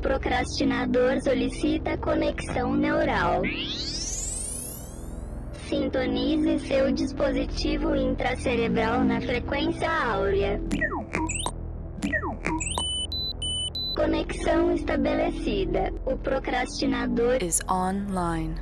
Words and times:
procrastinador 0.00 1.20
solicita 1.22 1.96
conexão 1.98 2.74
neural. 2.74 3.42
Sintonize 5.68 6.58
seu 6.66 6.90
dispositivo 6.90 7.94
intracerebral 7.94 9.04
na 9.04 9.20
frequência 9.20 9.88
áurea. 9.88 10.60
Conexão 13.94 14.72
estabelecida. 14.72 15.92
O 16.06 16.16
procrastinador 16.16 17.42
is 17.42 17.60
online. 17.70 18.54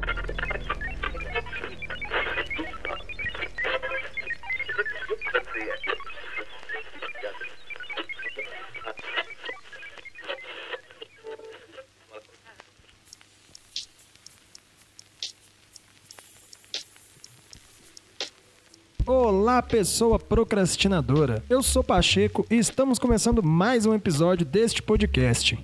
Olá, 19.08 19.62
pessoa 19.62 20.18
procrastinadora. 20.18 21.42
Eu 21.48 21.62
sou 21.62 21.82
Pacheco 21.82 22.46
e 22.50 22.56
estamos 22.56 22.98
começando 22.98 23.42
mais 23.42 23.86
um 23.86 23.94
episódio 23.94 24.44
deste 24.44 24.82
podcast. 24.82 25.58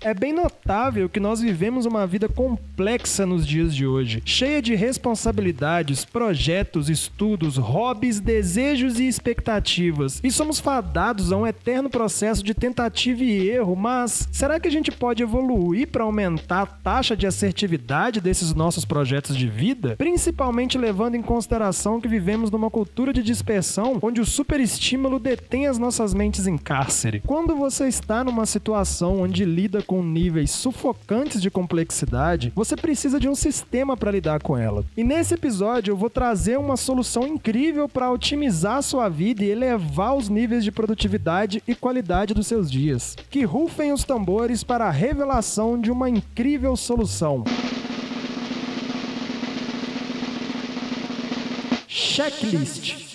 É 0.00 0.14
bem 0.14 0.32
notável 0.32 1.08
que 1.08 1.18
nós 1.18 1.40
vivemos 1.40 1.84
uma 1.84 2.06
vida 2.06 2.28
complexa 2.28 3.26
nos 3.26 3.44
dias 3.44 3.74
de 3.74 3.88
hoje, 3.88 4.22
cheia 4.24 4.62
de 4.62 4.76
responsabilidades, 4.76 6.04
projetos, 6.16 6.88
estudos, 6.88 7.58
hobbies, 7.58 8.20
desejos 8.20 8.98
e 8.98 9.06
expectativas. 9.06 10.18
E 10.24 10.30
somos 10.30 10.58
fadados 10.58 11.30
a 11.30 11.36
um 11.36 11.46
eterno 11.46 11.90
processo 11.90 12.42
de 12.42 12.54
tentativa 12.54 13.22
e 13.22 13.50
erro, 13.50 13.76
mas 13.76 14.26
será 14.32 14.58
que 14.58 14.66
a 14.66 14.70
gente 14.70 14.90
pode 14.90 15.22
evoluir 15.22 15.88
para 15.88 16.04
aumentar 16.04 16.62
a 16.62 16.66
taxa 16.66 17.14
de 17.14 17.26
assertividade 17.26 18.18
desses 18.18 18.54
nossos 18.54 18.86
projetos 18.86 19.36
de 19.36 19.46
vida? 19.46 19.94
Principalmente 19.98 20.78
levando 20.78 21.16
em 21.16 21.22
consideração 21.22 22.00
que 22.00 22.08
vivemos 22.08 22.50
numa 22.50 22.70
cultura 22.70 23.12
de 23.12 23.22
dispersão 23.22 23.98
onde 24.00 24.18
o 24.18 24.24
superestímulo 24.24 25.18
detém 25.18 25.66
as 25.66 25.76
nossas 25.76 26.14
mentes 26.14 26.46
em 26.46 26.56
cárcere. 26.56 27.22
Quando 27.26 27.54
você 27.54 27.88
está 27.88 28.24
numa 28.24 28.46
situação 28.46 29.20
onde 29.20 29.44
lida 29.44 29.82
com 29.82 30.02
níveis 30.02 30.50
sufocantes 30.50 31.42
de 31.42 31.50
complexidade, 31.50 32.54
você 32.56 32.74
precisa 32.74 33.20
de 33.20 33.28
um 33.28 33.34
sistema 33.34 33.98
para 33.98 34.12
lidar 34.12 34.40
com 34.40 34.56
ela. 34.56 34.82
E 34.96 35.04
nesse 35.04 35.34
episódio 35.34 35.92
eu 35.92 35.96
vou 35.96 36.05
trazer 36.10 36.58
uma 36.58 36.76
solução 36.76 37.26
incrível 37.26 37.88
para 37.88 38.10
otimizar 38.10 38.82
sua 38.82 39.08
vida 39.08 39.44
e 39.44 39.50
elevar 39.50 40.16
os 40.16 40.28
níveis 40.28 40.64
de 40.64 40.72
produtividade 40.72 41.62
e 41.66 41.74
qualidade 41.74 42.34
dos 42.34 42.46
seus 42.46 42.70
dias. 42.70 43.16
Que 43.30 43.44
rufem 43.44 43.92
os 43.92 44.04
tambores 44.04 44.62
para 44.62 44.86
a 44.86 44.90
revelação 44.90 45.80
de 45.80 45.90
uma 45.90 46.08
incrível 46.08 46.76
solução. 46.76 47.44
Checklist. 51.88 53.05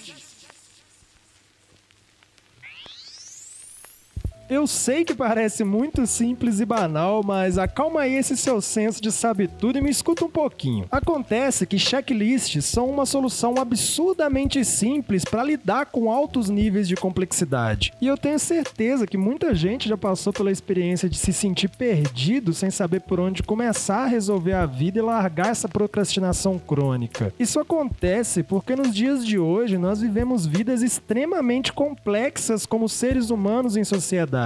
Eu 4.51 4.67
sei 4.67 5.05
que 5.05 5.15
parece 5.15 5.63
muito 5.63 6.05
simples 6.05 6.59
e 6.59 6.65
banal, 6.65 7.23
mas 7.23 7.57
acalma 7.57 8.01
aí 8.01 8.15
esse 8.15 8.35
seu 8.35 8.59
senso 8.59 9.01
de 9.01 9.09
sabe 9.09 9.47
tudo 9.47 9.77
e 9.77 9.81
me 9.81 9.89
escuta 9.89 10.25
um 10.25 10.29
pouquinho. 10.29 10.87
Acontece 10.91 11.65
que 11.65 11.79
checklists 11.79 12.65
são 12.65 12.89
uma 12.89 13.05
solução 13.05 13.55
absurdamente 13.57 14.65
simples 14.65 15.23
para 15.23 15.45
lidar 15.45 15.85
com 15.85 16.11
altos 16.11 16.49
níveis 16.49 16.85
de 16.85 16.97
complexidade. 16.97 17.93
E 18.01 18.07
eu 18.07 18.17
tenho 18.17 18.37
certeza 18.37 19.07
que 19.07 19.15
muita 19.15 19.55
gente 19.55 19.87
já 19.87 19.95
passou 19.95 20.33
pela 20.33 20.51
experiência 20.51 21.07
de 21.07 21.17
se 21.17 21.31
sentir 21.31 21.69
perdido 21.69 22.53
sem 22.53 22.69
saber 22.69 22.99
por 22.99 23.21
onde 23.21 23.43
começar 23.43 24.03
a 24.03 24.07
resolver 24.07 24.51
a 24.51 24.65
vida 24.65 24.99
e 24.99 25.01
largar 25.01 25.51
essa 25.51 25.69
procrastinação 25.69 26.59
crônica. 26.59 27.33
Isso 27.39 27.57
acontece 27.57 28.43
porque 28.43 28.75
nos 28.75 28.93
dias 28.93 29.25
de 29.25 29.39
hoje 29.39 29.77
nós 29.77 30.01
vivemos 30.01 30.45
vidas 30.45 30.81
extremamente 30.81 31.71
complexas 31.71 32.65
como 32.65 32.89
seres 32.89 33.29
humanos 33.29 33.77
em 33.77 33.85
sociedade 33.85 34.40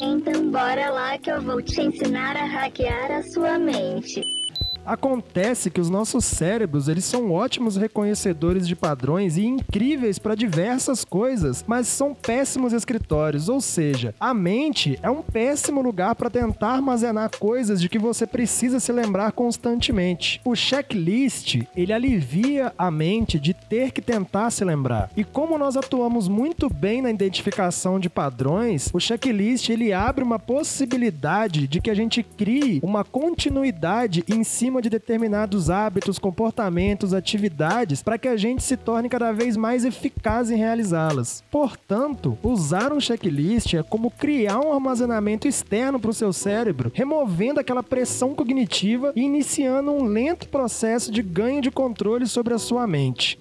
Então 0.00 0.50
bora 0.50 0.90
lá 0.90 1.18
que 1.18 1.30
eu 1.30 1.40
vou 1.42 1.62
te 1.62 1.80
ensinar 1.80 2.36
a 2.36 2.44
hackear 2.44 3.10
a 3.10 3.22
sua 3.22 3.58
mente. 3.58 4.41
Acontece 4.84 5.70
que 5.70 5.80
os 5.80 5.88
nossos 5.88 6.24
cérebros, 6.24 6.88
eles 6.88 7.04
são 7.04 7.30
ótimos 7.30 7.76
reconhecedores 7.76 8.66
de 8.66 8.74
padrões 8.74 9.36
e 9.36 9.44
incríveis 9.44 10.18
para 10.18 10.34
diversas 10.34 11.04
coisas, 11.04 11.64
mas 11.66 11.86
são 11.86 12.14
péssimos 12.14 12.72
escritórios, 12.72 13.48
ou 13.48 13.60
seja, 13.60 14.14
a 14.18 14.34
mente 14.34 14.98
é 15.02 15.10
um 15.10 15.22
péssimo 15.22 15.80
lugar 15.80 16.14
para 16.14 16.30
tentar 16.30 16.72
armazenar 16.72 17.30
coisas 17.38 17.80
de 17.80 17.88
que 17.88 17.98
você 17.98 18.26
precisa 18.26 18.80
se 18.80 18.92
lembrar 18.92 19.32
constantemente. 19.32 20.40
O 20.44 20.54
checklist, 20.54 21.62
ele 21.76 21.92
alivia 21.92 22.72
a 22.76 22.90
mente 22.90 23.38
de 23.38 23.54
ter 23.54 23.92
que 23.92 24.00
tentar 24.00 24.50
se 24.50 24.64
lembrar. 24.64 25.10
E 25.16 25.24
como 25.24 25.58
nós 25.58 25.76
atuamos 25.76 26.28
muito 26.28 26.68
bem 26.68 27.02
na 27.02 27.10
identificação 27.10 28.00
de 28.00 28.08
padrões, 28.08 28.90
o 28.92 29.00
checklist 29.00 29.68
ele 29.68 29.92
abre 29.92 30.24
uma 30.24 30.38
possibilidade 30.38 31.66
de 31.66 31.80
que 31.80 31.90
a 31.90 31.94
gente 31.94 32.22
crie 32.22 32.80
uma 32.82 33.04
continuidade 33.04 34.24
em 34.28 34.42
cima 34.42 34.71
de 34.80 34.88
determinados 34.88 35.68
hábitos, 35.68 36.18
comportamentos, 36.18 37.12
atividades, 37.12 38.02
para 38.02 38.16
que 38.16 38.28
a 38.28 38.36
gente 38.36 38.62
se 38.62 38.76
torne 38.76 39.08
cada 39.08 39.32
vez 39.32 39.56
mais 39.56 39.84
eficaz 39.84 40.50
em 40.50 40.56
realizá-las. 40.56 41.42
Portanto, 41.50 42.38
usar 42.42 42.92
um 42.92 43.00
checklist 43.00 43.74
é 43.74 43.82
como 43.82 44.10
criar 44.10 44.60
um 44.60 44.72
armazenamento 44.72 45.48
externo 45.48 45.98
para 45.98 46.10
o 46.10 46.14
seu 46.14 46.32
cérebro, 46.32 46.90
removendo 46.94 47.60
aquela 47.60 47.82
pressão 47.82 48.34
cognitiva 48.34 49.12
e 49.16 49.22
iniciando 49.22 49.90
um 49.90 50.04
lento 50.04 50.48
processo 50.48 51.10
de 51.10 51.22
ganho 51.22 51.60
de 51.60 51.70
controle 51.70 52.26
sobre 52.26 52.54
a 52.54 52.58
sua 52.58 52.86
mente. 52.86 53.38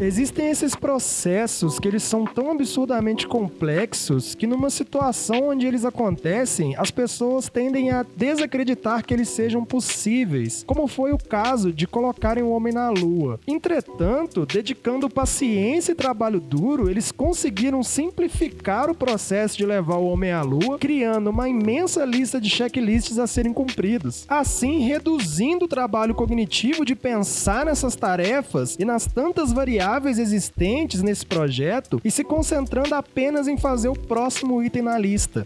Existem 0.00 0.48
esses 0.48 0.74
processos 0.74 1.78
que 1.78 1.86
eles 1.86 2.02
são 2.02 2.24
tão 2.24 2.52
absurdamente 2.52 3.28
complexos 3.28 4.34
que 4.34 4.46
numa 4.46 4.70
situação 4.70 5.50
onde 5.50 5.66
eles 5.66 5.84
acontecem, 5.84 6.74
as 6.78 6.90
pessoas 6.90 7.50
tendem 7.50 7.90
a 7.90 8.02
desacreditar 8.16 9.04
que 9.04 9.12
eles 9.12 9.28
sejam 9.28 9.62
possíveis, 9.62 10.64
como 10.66 10.88
foi 10.88 11.12
o 11.12 11.18
caso 11.18 11.70
de 11.70 11.86
colocarem 11.86 12.42
o 12.42 12.48
homem 12.48 12.72
na 12.72 12.88
lua. 12.88 13.38
Entretanto, 13.46 14.46
dedicando 14.46 15.10
paciência 15.10 15.92
e 15.92 15.94
trabalho 15.94 16.40
duro, 16.40 16.88
eles 16.88 17.12
conseguiram 17.12 17.82
simplificar 17.82 18.88
o 18.88 18.94
processo 18.94 19.58
de 19.58 19.66
levar 19.66 19.96
o 19.96 20.06
homem 20.06 20.32
à 20.32 20.40
lua, 20.40 20.78
criando 20.78 21.28
uma 21.28 21.46
imensa 21.46 22.06
lista 22.06 22.40
de 22.40 22.48
checklists 22.48 23.18
a 23.18 23.26
serem 23.26 23.52
cumpridos. 23.52 24.24
Assim, 24.26 24.78
reduzindo 24.78 25.66
o 25.66 25.68
trabalho 25.68 26.14
cognitivo 26.14 26.86
de 26.86 26.94
pensar 26.94 27.66
nessas 27.66 27.94
tarefas 27.94 28.76
e 28.78 28.84
nas 28.86 29.04
tantas 29.04 29.52
variáveis 29.52 29.89
variáveis 29.90 30.20
existentes 30.20 31.02
nesse 31.02 31.26
projeto 31.26 32.00
e 32.04 32.10
se 32.12 32.22
concentrando 32.22 32.94
apenas 32.94 33.48
em 33.48 33.58
fazer 33.58 33.88
o 33.88 33.98
próximo 33.98 34.62
item 34.62 34.82
na 34.82 34.96
lista. 34.96 35.44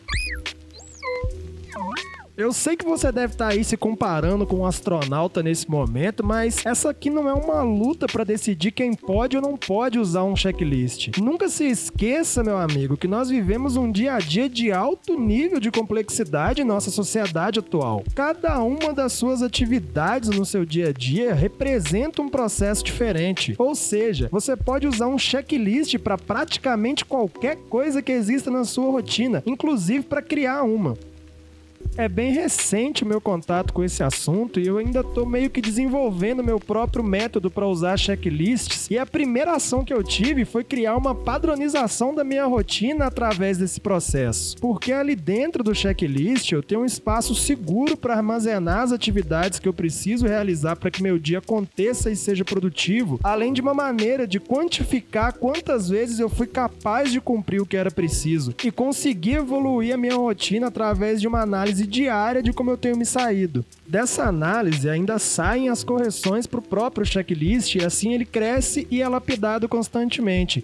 Eu 2.37 2.53
sei 2.53 2.77
que 2.77 2.85
você 2.85 3.13
deve 3.13 3.35
estar 3.35 3.47
tá 3.47 3.53
aí 3.53 3.63
se 3.63 3.77
comparando 3.77 4.45
com 4.45 4.57
um 4.57 4.67
astronauta 4.67 5.41
nesse 5.41 5.71
momento, 5.71 6.27
mas 6.27 6.67
essa 6.67 6.91
aqui 6.91 7.09
não 7.09 7.29
é 7.29 7.33
uma 7.33 7.63
luta 7.63 8.09
para 8.09 8.25
decidir 8.25 8.73
quem 8.73 8.93
pode 8.93 9.37
ou 9.37 9.43
não 9.43 9.57
pode 9.57 10.01
usar 10.01 10.25
um 10.25 10.35
checklist. 10.35 11.17
Nunca 11.19 11.49
se 11.49 11.63
esqueça, 11.65 12.43
meu 12.43 12.59
amigo, 12.59 12.97
que 12.97 13.07
nós 13.07 13.29
vivemos 13.29 13.77
um 13.77 13.89
dia 13.89 14.15
a 14.15 14.19
dia 14.19 14.49
de 14.49 14.73
alto 14.73 15.17
nível 15.17 15.61
de 15.61 15.71
complexidade 15.71 16.61
em 16.61 16.65
nossa 16.65 16.91
sociedade 16.91 17.61
atual. 17.61 18.03
Cada 18.17 18.61
uma 18.65 18.93
das 18.93 19.13
suas 19.13 19.41
atividades 19.41 20.31
no 20.31 20.45
seu 20.45 20.65
dia 20.65 20.89
a 20.89 20.93
dia 20.93 21.33
representa 21.35 22.21
um 22.21 22.29
processo 22.29 22.83
diferente. 22.83 23.55
Ou 23.57 23.77
seja, 23.77 24.29
você 24.33 24.57
pode 24.57 24.89
usar 24.89 25.07
um 25.07 25.19
checklist 25.19 25.97
para 25.99 26.19
praticamente 26.19 27.05
qualquer 27.05 27.55
coisa 27.69 28.03
que 28.03 28.11
exista 28.11 28.51
na 28.51 28.65
sua 28.65 28.91
rotina, 28.91 29.41
inclusive 29.47 30.03
para 30.03 30.21
criar 30.21 30.65
uma. 30.65 30.99
É 31.97 32.09
bem 32.09 32.33
recente 32.33 33.05
o 33.05 33.07
meu 33.07 33.21
contato 33.21 33.73
com 33.73 33.85
esse 33.85 34.03
assunto 34.03 34.59
e 34.59 34.67
eu 34.67 34.79
ainda 34.79 35.01
estou 35.01 35.25
meio 35.25 35.49
que 35.49 35.61
desenvolvendo 35.61 36.43
meu 36.43 36.59
próprio 36.59 37.05
método 37.05 37.53
para 37.53 37.69
usar 37.69 37.97
checklists. 37.97 38.91
E 38.91 38.99
a 38.99 39.07
primeira 39.07 39.53
ação 39.53 39.85
que 39.85 39.95
eu 39.95 40.03
tive 40.03 40.45
foi 40.45 40.65
criar 40.65 40.97
uma 40.97 41.15
padronização 41.15 42.13
da 42.13 42.25
minha 42.25 42.47
rotina 42.47 43.07
através 43.07 43.59
desse 43.59 43.81
processo. 43.81 44.57
Porque 44.59 44.93
ali 44.93 45.15
dentro 45.15 45.63
do 45.63 45.73
checklist 45.73 46.51
eu 46.51 46.65
tenho 46.65 46.81
um 46.81 46.85
espaço 46.85 47.33
seguro 47.33 47.97
para 47.97 48.17
armazenar 48.17 48.81
as 48.81 48.91
atividades 48.91 49.61
que 49.61 49.69
eu 49.69 49.73
preciso 49.73 50.27
realizar 50.27 50.75
para 50.75 50.91
que 50.91 51.03
meu 51.03 51.17
dia 51.17 51.39
aconteça 51.39 52.11
e 52.11 52.17
seja 52.17 52.45
produtivo, 52.45 53.21
além 53.23 53.53
de 53.53 53.61
uma 53.61 53.73
maneira 53.73 54.27
de 54.27 54.41
quantificar 54.41 55.35
quantas 55.35 55.89
vezes 55.89 56.19
eu 56.19 56.29
fui 56.29 56.49
capaz 56.49 57.13
de 57.13 57.21
cumprir 57.21 57.63
o 57.63 57.67
que 57.67 57.77
era 57.77 57.91
preciso 57.91 58.53
e 58.65 58.73
conseguir 58.73 59.35
evoluir 59.35 59.95
a 59.95 59.97
minha 59.97 60.17
rotina 60.17 60.67
através 60.67 61.21
de 61.21 61.29
uma 61.29 61.41
análise 61.41 61.84
análise 61.85 61.87
diária 61.87 62.43
de 62.43 62.53
como 62.53 62.71
eu 62.71 62.77
tenho 62.77 62.97
me 62.97 63.05
saído. 63.05 63.65
Dessa 63.87 64.25
análise 64.25 64.89
ainda 64.89 65.19
saem 65.19 65.69
as 65.69 65.85
correções 65.85 66.47
para 66.47 66.59
o 66.59 66.63
próprio 66.63 67.07
checklist 67.07 67.77
e 67.77 67.85
assim 67.85 68.13
ele 68.13 68.25
cresce 68.25 68.87
e 68.91 69.03
é 69.03 69.09
lapidado 69.09 69.69
constantemente. 69.69 70.63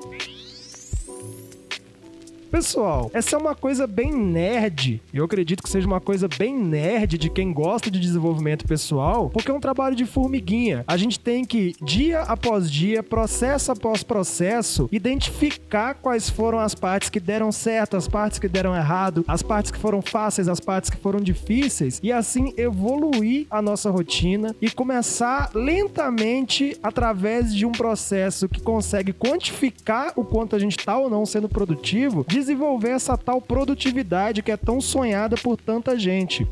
Pessoal, 2.50 3.08
essa 3.14 3.36
é 3.36 3.38
uma 3.38 3.54
coisa 3.54 3.86
bem 3.86 4.12
nerd. 4.12 5.00
Eu 5.14 5.24
acredito 5.24 5.62
que 5.62 5.70
seja 5.70 5.86
uma 5.86 6.00
coisa 6.00 6.26
bem 6.26 6.58
nerd 6.58 7.16
de 7.16 7.30
quem 7.30 7.52
gosta 7.52 7.88
de 7.88 8.00
desenvolvimento 8.00 8.66
pessoal, 8.66 9.30
porque 9.30 9.52
é 9.52 9.54
um 9.54 9.60
trabalho 9.60 9.94
de 9.94 10.04
formiguinha. 10.04 10.84
A 10.88 10.96
gente 10.96 11.20
tem 11.20 11.44
que, 11.44 11.76
dia 11.80 12.22
após 12.22 12.68
dia, 12.68 13.04
processo 13.04 13.70
após 13.70 14.02
processo, 14.02 14.88
identificar 14.90 15.94
quais 15.94 16.28
foram 16.28 16.58
as 16.58 16.74
partes 16.74 17.08
que 17.08 17.20
deram 17.20 17.52
certo, 17.52 17.96
as 17.96 18.08
partes 18.08 18.40
que 18.40 18.48
deram 18.48 18.74
errado, 18.74 19.24
as 19.28 19.42
partes 19.42 19.70
que 19.70 19.78
foram 19.78 20.02
fáceis, 20.02 20.48
as 20.48 20.58
partes 20.58 20.90
que 20.90 20.96
foram 20.96 21.20
difíceis, 21.20 22.00
e 22.02 22.10
assim 22.10 22.52
evoluir 22.56 23.46
a 23.48 23.62
nossa 23.62 23.90
rotina 23.90 24.56
e 24.60 24.68
começar 24.68 25.50
lentamente 25.54 26.76
através 26.82 27.54
de 27.54 27.64
um 27.64 27.72
processo 27.72 28.48
que 28.48 28.60
consegue 28.60 29.12
quantificar 29.12 30.12
o 30.16 30.24
quanto 30.24 30.56
a 30.56 30.58
gente 30.58 30.76
está 30.76 30.98
ou 30.98 31.08
não 31.08 31.24
sendo 31.24 31.48
produtivo, 31.48 32.24
desenvolver 32.40 32.90
essa 32.90 33.16
tal 33.16 33.40
produtividade 33.40 34.42
que 34.42 34.50
é 34.50 34.56
tão 34.56 34.80
sonhada 34.80 35.36
por 35.36 35.56
tanta 35.56 35.98
gente 35.98 36.46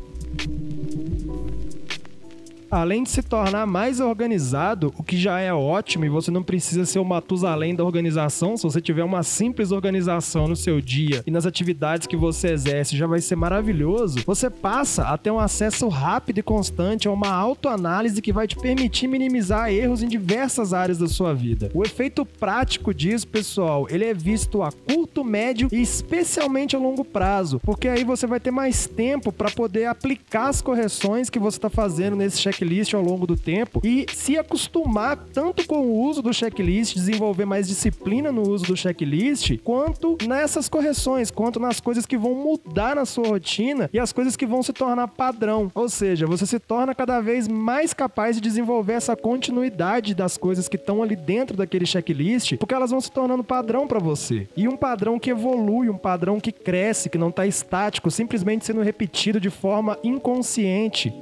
além 2.71 3.03
de 3.03 3.09
se 3.09 3.21
tornar 3.21 3.65
mais 3.65 3.99
organizado, 3.99 4.93
o 4.97 5.03
que 5.03 5.17
já 5.17 5.39
é 5.39 5.53
ótimo 5.53 6.05
e 6.05 6.09
você 6.09 6.29
não 6.29 6.43
precisa 6.43 6.85
ser 6.85 6.99
o 6.99 7.05
Matusalém 7.05 7.75
da 7.75 7.83
organização, 7.83 8.55
se 8.55 8.63
você 8.63 8.79
tiver 8.79 9.03
uma 9.03 9.23
simples 9.23 9.71
organização 9.71 10.47
no 10.47 10.55
seu 10.55 10.79
dia 10.79 11.23
e 11.25 11.31
nas 11.31 11.45
atividades 11.45 12.07
que 12.07 12.15
você 12.15 12.51
exerce, 12.51 12.97
já 12.97 13.07
vai 13.07 13.21
ser 13.21 13.35
maravilhoso. 13.35 14.19
Você 14.25 14.49
passa 14.49 15.03
a 15.03 15.17
ter 15.17 15.31
um 15.31 15.39
acesso 15.39 15.87
rápido 15.87 16.39
e 16.39 16.43
constante 16.43 17.07
a 17.07 17.11
uma 17.11 17.31
autoanálise 17.31 18.21
que 18.21 18.33
vai 18.33 18.47
te 18.47 18.55
permitir 18.55 19.07
minimizar 19.07 19.71
erros 19.71 20.03
em 20.03 20.07
diversas 20.07 20.73
áreas 20.73 20.97
da 20.97 21.07
sua 21.07 21.33
vida. 21.33 21.71
O 21.73 21.83
efeito 21.83 22.25
prático 22.25 22.93
disso, 22.93 23.27
pessoal, 23.27 23.87
ele 23.89 24.05
é 24.05 24.13
visto 24.13 24.61
a 24.61 24.71
curto, 24.71 25.23
médio 25.23 25.69
e 25.71 25.81
especialmente 25.81 26.75
a 26.75 26.79
longo 26.79 27.03
prazo, 27.03 27.59
porque 27.63 27.87
aí 27.87 28.03
você 28.03 28.27
vai 28.27 28.39
ter 28.39 28.51
mais 28.51 28.85
tempo 28.85 29.31
para 29.31 29.49
poder 29.49 29.85
aplicar 29.85 30.49
as 30.49 30.61
correções 30.61 31.29
que 31.29 31.39
você 31.39 31.57
está 31.57 31.69
fazendo 31.69 32.15
nesse 32.15 32.39
check 32.39 32.58
checklist 32.59 32.93
ao 32.93 33.01
longo 33.01 33.25
do 33.25 33.37
tempo 33.37 33.81
e 33.83 34.05
se 34.13 34.37
acostumar 34.37 35.17
tanto 35.33 35.65
com 35.65 35.81
o 35.81 36.01
uso 36.01 36.21
do 36.21 36.33
checklist, 36.33 36.93
desenvolver 36.93 37.45
mais 37.45 37.67
disciplina 37.67 38.31
no 38.31 38.47
uso 38.49 38.65
do 38.65 38.75
checklist, 38.75 39.57
quanto 39.63 40.17
nessas 40.27 40.67
correções, 40.67 41.31
quanto 41.31 41.59
nas 41.59 41.79
coisas 41.79 42.05
que 42.05 42.17
vão 42.17 42.35
mudar 42.35 42.95
na 42.95 43.05
sua 43.05 43.27
rotina 43.27 43.89
e 43.93 43.99
as 43.99 44.11
coisas 44.11 44.35
que 44.35 44.45
vão 44.45 44.61
se 44.61 44.73
tornar 44.73 45.07
padrão. 45.07 45.71
Ou 45.73 45.87
seja, 45.87 46.27
você 46.27 46.45
se 46.45 46.59
torna 46.59 46.93
cada 46.93 47.21
vez 47.21 47.47
mais 47.47 47.93
capaz 47.93 48.35
de 48.35 48.41
desenvolver 48.41 48.93
essa 48.93 49.15
continuidade 49.15 50.13
das 50.13 50.37
coisas 50.37 50.67
que 50.67 50.75
estão 50.75 51.01
ali 51.01 51.15
dentro 51.15 51.55
daquele 51.55 51.85
checklist, 51.85 52.57
porque 52.57 52.73
elas 52.73 52.91
vão 52.91 52.99
se 52.99 53.11
tornando 53.11 53.43
padrão 53.43 53.87
para 53.87 53.99
você. 53.99 54.47
E 54.55 54.67
um 54.67 54.75
padrão 54.75 55.19
que 55.19 55.29
evolui, 55.29 55.89
um 55.89 55.97
padrão 55.97 56.39
que 56.39 56.51
cresce, 56.51 57.09
que 57.09 57.17
não 57.17 57.29
está 57.29 57.45
estático, 57.45 58.11
simplesmente 58.11 58.65
sendo 58.65 58.81
repetido 58.81 59.39
de 59.39 59.49
forma 59.49 59.97
inconsciente. 60.03 61.13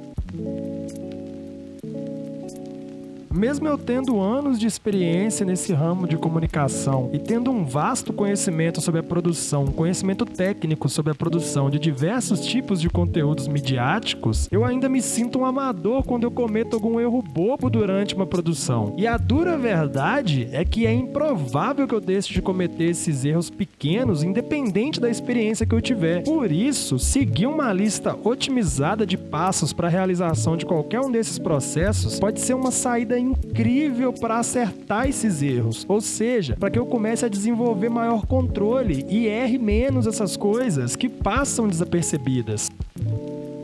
Mesmo 3.38 3.68
eu 3.68 3.78
tendo 3.78 4.20
anos 4.20 4.58
de 4.58 4.66
experiência 4.66 5.46
nesse 5.46 5.72
ramo 5.72 6.08
de 6.08 6.16
comunicação 6.16 7.08
e 7.12 7.20
tendo 7.20 7.52
um 7.52 7.64
vasto 7.64 8.12
conhecimento 8.12 8.80
sobre 8.80 8.98
a 8.98 9.02
produção, 9.04 9.62
um 9.62 9.70
conhecimento 9.70 10.26
técnico 10.26 10.88
sobre 10.88 11.12
a 11.12 11.14
produção 11.14 11.70
de 11.70 11.78
diversos 11.78 12.44
tipos 12.44 12.80
de 12.80 12.90
conteúdos 12.90 13.46
midiáticos, 13.46 14.48
eu 14.50 14.64
ainda 14.64 14.88
me 14.88 15.00
sinto 15.00 15.38
um 15.38 15.44
amador 15.44 16.02
quando 16.02 16.24
eu 16.24 16.32
cometo 16.32 16.74
algum 16.74 16.98
erro 16.98 17.22
bobo 17.22 17.70
durante 17.70 18.12
uma 18.12 18.26
produção. 18.26 18.96
E 18.98 19.06
a 19.06 19.16
dura 19.16 19.56
verdade 19.56 20.48
é 20.50 20.64
que 20.64 20.84
é 20.84 20.92
improvável 20.92 21.86
que 21.86 21.94
eu 21.94 22.00
deixe 22.00 22.34
de 22.34 22.42
cometer 22.42 22.86
esses 22.86 23.24
erros 23.24 23.50
pequenos, 23.50 24.24
independente 24.24 24.98
da 24.98 25.08
experiência 25.08 25.64
que 25.64 25.76
eu 25.76 25.80
tiver. 25.80 26.24
Por 26.24 26.50
isso, 26.50 26.98
seguir 26.98 27.46
uma 27.46 27.72
lista 27.72 28.18
otimizada 28.24 29.06
de 29.06 29.16
passos 29.16 29.72
para 29.72 29.86
a 29.86 29.90
realização 29.90 30.56
de 30.56 30.66
qualquer 30.66 30.98
um 30.98 31.12
desses 31.12 31.38
processos 31.38 32.18
pode 32.18 32.40
ser 32.40 32.54
uma 32.54 32.72
saída 32.72 33.27
incrível 33.30 34.12
para 34.12 34.38
acertar 34.38 35.08
esses 35.08 35.42
erros. 35.42 35.84
Ou 35.88 36.00
seja, 36.00 36.56
para 36.58 36.70
que 36.70 36.78
eu 36.78 36.86
comece 36.86 37.24
a 37.24 37.28
desenvolver 37.28 37.88
maior 37.88 38.26
controle 38.26 39.04
e 39.08 39.26
erre 39.26 39.58
menos 39.58 40.06
essas 40.06 40.36
coisas 40.36 40.96
que 40.96 41.08
passam 41.08 41.68
desapercebidas. 41.68 42.70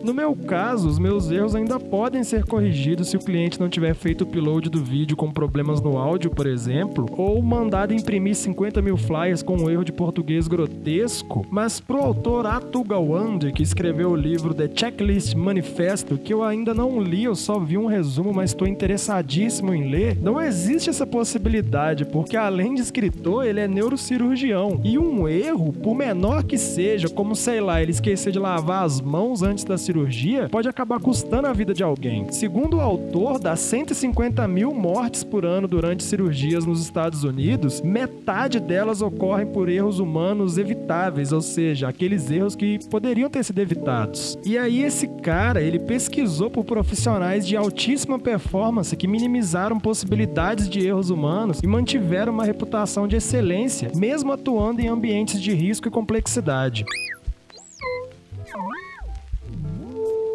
No 0.05 0.13
meu 0.13 0.37
caso, 0.37 0.87
os 0.87 0.99
meus 0.99 1.31
erros 1.31 1.55
ainda 1.55 1.81
podem 1.81 2.23
ser 2.23 2.45
corrigidos 2.45 3.09
se 3.09 3.17
o 3.17 3.21
cliente 3.21 3.59
não 3.59 3.71
tiver 3.71 3.95
feito 3.95 4.21
o 4.21 4.25
upload 4.25 4.69
do 4.69 4.85
vídeo 4.85 5.17
com 5.17 5.31
problemas 5.31 5.81
no 5.81 5.97
áudio, 5.97 6.31
por 6.31 6.47
exemplo, 6.47 7.07
ou 7.17 7.41
mandado 7.41 7.95
imprimir 7.95 8.35
50 8.35 8.83
mil 8.83 8.99
flyers 8.99 9.43
com 9.43 9.57
um 9.57 9.71
erro 9.71 9.83
de 9.83 9.93
português 9.93 10.47
grotesco. 10.47 11.47
Mas 11.51 11.81
pro 11.81 12.03
autor 12.03 12.45
Atu 12.45 12.85
Gawande, 12.85 13.51
que 13.51 13.63
escreveu 13.63 14.11
o 14.11 14.15
livro 14.15 14.53
The 14.53 14.69
Checklist 14.75 15.35
Manifesto, 15.35 16.19
que 16.19 16.35
eu 16.35 16.43
ainda 16.43 16.75
não 16.75 17.01
li, 17.01 17.25
eu 17.25 17.35
só 17.35 17.59
vi 17.59 17.79
um 17.79 17.87
resumo, 17.87 18.31
mas 18.31 18.51
estou 18.51 18.69
interessadíssimo 18.69 19.73
em 19.73 19.89
ler, 19.89 20.19
não 20.21 20.39
existe 20.39 20.91
essa 20.91 21.07
possibilidade, 21.07 22.05
porque 22.05 22.37
além 22.37 22.75
de 22.75 22.83
escritor, 22.83 23.47
ele 23.47 23.61
é 23.61 23.67
neurocirurgião. 23.67 24.83
E 24.85 24.99
um 24.99 25.27
erro, 25.27 25.73
por 25.73 25.95
menor 25.95 26.45
que 26.45 26.59
seja, 26.59 27.09
como 27.09 27.35
sei 27.35 27.59
lá, 27.63 27.81
ele 27.81 27.93
esquecer 27.93 28.31
de 28.31 28.39
lavar 28.39 28.85
as 28.85 29.01
mãos 29.01 29.43
antes 29.43 29.65
da 29.65 29.79
cirurgia, 29.79 29.94
cirurgia 29.95 30.49
pode 30.51 30.69
acabar 30.69 30.99
custando 30.99 31.47
a 31.47 31.53
vida 31.53 31.73
de 31.73 31.83
alguém. 31.83 32.31
Segundo 32.33 32.79
o 32.79 32.81
autor, 32.81 33.39
das 33.39 33.61
150 33.61 34.47
mil 34.49 34.75
mortes 34.75 35.23
por 35.23 35.47
ano 35.47 35.69
durante 35.69 36.03
cirurgias 36.03 36.67
nos 36.67 36.81
Estados 36.83 37.23
Unidos, 37.23 37.81
metade 37.81 38.59
delas 38.59 39.01
ocorrem 39.01 39.47
por 39.47 39.69
erros 39.69 40.01
humanos 40.01 40.59
evitáveis, 40.59 41.31
ou 41.31 41.41
seja, 41.41 41.89
aqueles 41.89 42.29
erros 42.29 42.57
que 42.57 42.81
poderiam 42.91 43.31
ter 43.31 43.45
sido 43.45 43.61
evitados. 43.61 44.37
E 44.45 44.59
aí 44.59 44.83
esse 44.83 45.07
cara, 45.07 45.63
ele 45.63 45.79
pesquisou 45.79 46.51
por 46.51 46.65
profissionais 46.65 47.47
de 47.47 47.57
altíssima 47.57 48.19
performance 48.19 48.97
que 48.97 49.07
minimizaram 49.07 49.79
possibilidades 49.79 50.69
de 50.69 50.85
erros 50.85 51.11
humanos 51.11 51.61
e 51.63 51.67
mantiveram 51.67 52.33
uma 52.33 52.45
reputação 52.45 53.07
de 53.07 53.17
excelência, 53.17 53.93
mesmo 53.95 54.33
atuando 54.33 54.81
em 54.81 54.89
ambientes 54.89 55.41
de 55.41 55.53
risco 55.53 55.87
e 55.87 55.91
complexidade. 55.91 56.85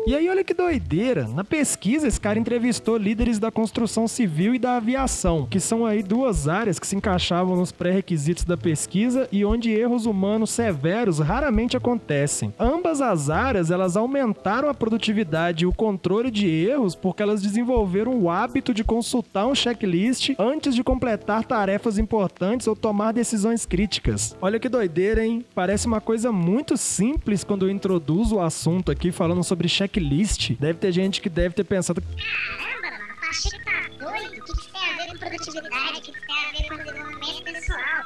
E 0.09 0.15
aí, 0.15 0.27
olha 0.27 0.43
que 0.43 0.55
doideira. 0.55 1.27
Na 1.27 1.43
pesquisa, 1.43 2.07
esse 2.07 2.19
cara 2.19 2.39
entrevistou 2.39 2.97
líderes 2.97 3.37
da 3.37 3.51
construção 3.51 4.07
civil 4.07 4.55
e 4.55 4.57
da 4.57 4.77
aviação, 4.77 5.45
que 5.45 5.59
são 5.59 5.85
aí 5.85 6.01
duas 6.01 6.47
áreas 6.47 6.79
que 6.79 6.87
se 6.87 6.95
encaixavam 6.95 7.55
nos 7.55 7.71
pré-requisitos 7.71 8.43
da 8.43 8.57
pesquisa 8.57 9.29
e 9.31 9.45
onde 9.45 9.69
erros 9.69 10.07
humanos 10.07 10.49
severos 10.49 11.19
raramente 11.19 11.77
acontecem. 11.77 12.51
Ambas 12.57 13.01
as 13.01 13.29
áreas, 13.29 13.69
elas 13.69 13.95
aumentaram 13.95 14.67
a 14.67 14.73
produtividade 14.73 15.63
e 15.63 15.67
o 15.67 15.71
controle 15.71 16.31
de 16.31 16.47
erros 16.47 16.95
porque 16.95 17.21
elas 17.21 17.43
desenvolveram 17.43 18.19
o 18.19 18.31
hábito 18.31 18.73
de 18.73 18.83
consultar 18.83 19.45
um 19.45 19.53
checklist 19.53 20.31
antes 20.39 20.73
de 20.73 20.83
completar 20.83 21.43
tarefas 21.43 21.99
importantes 21.99 22.65
ou 22.65 22.75
tomar 22.75 23.11
decisões 23.11 23.63
críticas. 23.63 24.35
Olha 24.41 24.59
que 24.59 24.69
doideira, 24.69 25.23
hein? 25.23 25.45
Parece 25.53 25.85
uma 25.85 26.01
coisa 26.01 26.31
muito 26.31 26.77
simples 26.77 27.43
quando 27.43 27.67
eu 27.67 27.69
introduzo 27.69 28.37
o 28.37 28.41
assunto 28.41 28.91
aqui 28.91 29.11
falando 29.11 29.43
sobre 29.43 29.69
checklist 29.69 29.98
checklist, 29.99 30.55
deve 30.55 30.79
ter 30.79 30.91
gente 30.91 31.21
que 31.21 31.29
deve 31.29 31.53
ter 31.53 31.63
pensado. 31.63 32.01
Caramba, 32.01 32.97
mano, 32.97 33.13
o 33.13 33.19
Pacheco 33.19 33.63
tá 33.63 33.89
doido? 33.99 34.41
O 34.41 34.45
que, 34.45 34.53
que 34.53 34.71
tem 34.71 34.81
a 34.81 34.97
ver 34.97 35.07
com 35.11 35.17
produtividade? 35.17 35.97
O 35.97 36.01
que, 36.01 36.11
que 36.11 36.27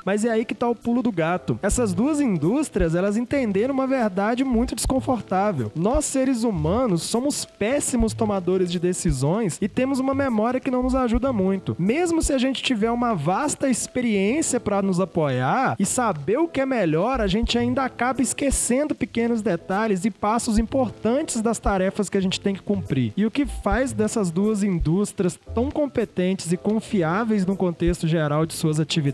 Mas 0.06 0.26
é 0.26 0.30
aí 0.30 0.46
que 0.46 0.56
tá 0.56 0.68
o 0.68 0.76
pulo 0.76 1.02
do 1.02 1.12
gato. 1.12 1.58
Essas 1.62 1.94
duas 1.94 2.20
indústrias, 2.20 2.96
elas 2.96 3.16
entenderam 3.16 3.74
uma 3.74 3.88
verdade 3.88 4.44
muito 4.44 4.76
desconfortável. 4.76 5.72
Nós, 5.76 6.06
seres 6.06 6.44
humanos, 6.44 7.04
somos 7.04 7.46
péssimos 7.46 8.14
tomadores 8.14 8.72
de 8.72 8.80
decisões 8.80 9.58
e 9.62 9.68
temos 9.68 10.00
uma 10.00 10.14
memória 10.14 10.60
que 10.60 10.72
não 10.72 10.84
nos 10.84 10.96
ajuda 10.96 11.32
muito. 11.32 11.76
Mesmo 11.80 12.22
se 12.22 12.34
a 12.34 12.38
gente 12.38 12.62
tiver 12.62 12.92
uma 12.92 13.14
vasta 13.14 13.70
experiência 13.70 14.60
para 14.60 14.82
nos 14.82 15.00
apoiar 15.00 15.76
e 15.80 15.86
saber 15.86 16.38
o 16.38 16.48
que 16.48 16.62
é 16.62 16.66
melhor, 16.66 17.22
a 17.22 17.28
gente 17.28 17.58
ainda 17.58 17.84
acaba 17.84 18.22
esquecendo 18.22 18.94
pequenos 18.94 19.42
detalhes 19.42 20.06
e 20.06 20.12
passos 20.12 20.58
importantes 20.58 21.42
das 21.42 21.60
tarefas 21.60 22.10
que 22.10 22.18
a 22.18 22.22
gente 22.22 22.42
tem 22.42 22.54
que 22.54 22.62
cumprir. 22.62 23.14
E 23.16 23.26
o 23.26 23.32
que 23.32 23.46
faz 23.46 23.94
dessas 23.94 24.32
duas 24.32 24.64
indústrias 24.64 25.40
tão 25.54 25.72
competentes 25.72 26.52
e 26.52 26.58
confiáveis 26.58 27.46
no 27.46 27.56
contexto 27.56 28.08
geral 28.08 28.46
de 28.46 28.54
suas 28.54 28.80
atividades 28.80 29.13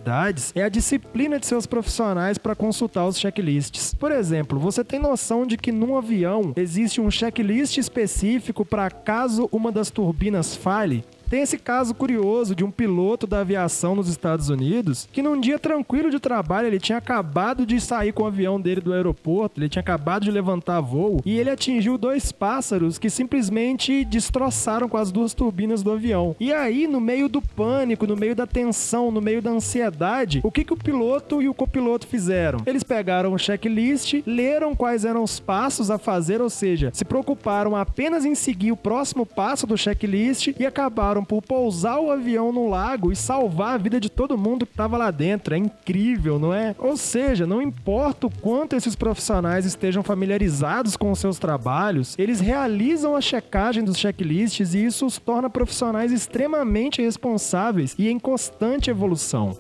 é 0.56 0.63
a 0.63 0.70
disciplina 0.70 1.39
de 1.39 1.46
seus 1.46 1.65
profissionais 1.65 2.38
para 2.38 2.56
consultar 2.56 3.06
os 3.06 3.18
checklists. 3.18 3.94
Por 3.94 4.12
exemplo, 4.12 4.60
você 4.60 4.84
tem 4.84 5.00
noção 5.00 5.46
de 5.46 5.58
que 5.58 5.72
num 5.72 5.98
avião 5.98 6.53
existe 6.56 7.00
um 7.00 7.12
checklist 7.12 7.77
específico 7.77 8.65
para 8.65 8.89
caso 8.89 9.48
uma 9.51 9.72
das 9.72 9.89
turbinas 9.91 10.56
falhe? 10.56 11.03
Tem 11.29 11.43
esse 11.43 11.59
caso 11.59 11.93
curioso 11.93 12.55
de 12.55 12.63
um 12.63 12.71
piloto 12.71 13.27
da 13.27 13.41
aviação 13.41 13.93
nos 13.93 14.09
Estados 14.09 14.50
Unidos 14.50 15.07
que 15.12 15.21
num 15.21 15.39
dia 15.39 15.59
tranquilo 15.59 16.09
de 16.09 16.19
trabalho 16.19 16.65
ele 16.65 16.79
tinha 16.79 16.98
acabado 16.98 17.67
de 17.67 17.79
sair 17.79 18.12
com 18.12 18.24
o 18.24 18.25
avião 18.25 18.59
dele 18.59 18.81
do 18.81 18.91
aeroporto, 18.91 19.59
ele 19.59 19.69
tinha 19.69 19.81
acabado 19.81 20.24
de 20.24 20.31
levantar 20.31 20.81
voo 20.81 21.21
e 21.24 21.38
ele 21.38 21.51
atingiu 21.51 22.00
dois 22.00 22.31
pássaros 22.31 22.98
que 22.98 23.12
simplesmente 23.12 24.03
destroçaram 24.05 24.89
com 24.89 24.98
as 24.98 25.12
duas 25.12 25.36
turbinas 25.36 25.83
do 25.83 25.91
avião. 25.91 26.36
E 26.39 26.51
aí, 26.51 26.88
no 26.88 27.00
meio 27.00 27.29
do 27.29 27.43
pânico, 27.43 28.07
no 28.07 28.17
meio 28.17 28.36
da 28.36 28.48
tensão, 28.48 29.12
no 29.12 29.21
meio 29.21 29.39
da 29.39 29.51
ansiedade, 29.51 30.41
o 30.43 30.51
que, 30.51 30.63
que 30.63 30.74
o 30.74 30.77
piloto 30.77 31.43
e 31.43 31.48
o 31.48 31.53
copiloto 31.53 32.07
fizeram? 32.07 32.59
Eles 32.65 32.83
pegaram 32.83 33.33
o 33.33 33.38
checklist, 33.38 34.24
leram 34.25 34.75
quais 34.75 35.05
eram 35.05 35.21
os 35.21 35.39
passos 35.39 35.91
a 35.91 36.00
fazer, 36.00 36.41
ou 36.41 36.50
seja, 36.50 36.89
se 36.91 37.05
preocuparam 37.05 37.75
apenas 37.75 38.25
em 38.25 38.33
seguir 38.33 38.71
o 38.71 38.77
próximo 38.77 39.27
passo 39.27 39.67
do 39.67 39.77
checklist 39.77 40.55
e 40.59 40.65
acabaram 40.65 41.18
por 41.23 41.41
pousar 41.41 41.99
o 41.99 42.11
avião 42.11 42.51
no 42.51 42.69
lago 42.69 43.11
e 43.11 43.15
salvar 43.15 43.75
a 43.75 43.77
vida 43.77 43.99
de 43.99 44.09
todo 44.09 44.38
mundo 44.38 44.65
que 44.65 44.73
estava 44.73 44.97
lá 44.97 45.11
dentro. 45.11 45.53
É 45.53 45.57
incrível, 45.57 46.39
não 46.39 46.53
é? 46.53 46.75
Ou 46.79 46.97
seja, 46.97 47.45
não 47.45 47.61
importa 47.61 48.27
o 48.27 48.31
quanto 48.41 48.75
esses 48.75 48.95
profissionais 48.95 49.65
estejam 49.65 50.03
familiarizados 50.03 50.95
com 50.95 51.11
os 51.11 51.19
seus 51.19 51.39
trabalhos, 51.39 52.15
eles 52.17 52.39
realizam 52.39 53.15
a 53.15 53.21
checagem 53.21 53.83
dos 53.83 53.97
checklists 53.97 54.73
e 54.73 54.85
isso 54.85 55.05
os 55.05 55.17
torna 55.17 55.49
profissionais 55.49 56.11
extremamente 56.11 57.01
responsáveis 57.01 57.95
e 57.97 58.09
em 58.09 58.19
constante 58.19 58.89
evolução. 58.89 59.57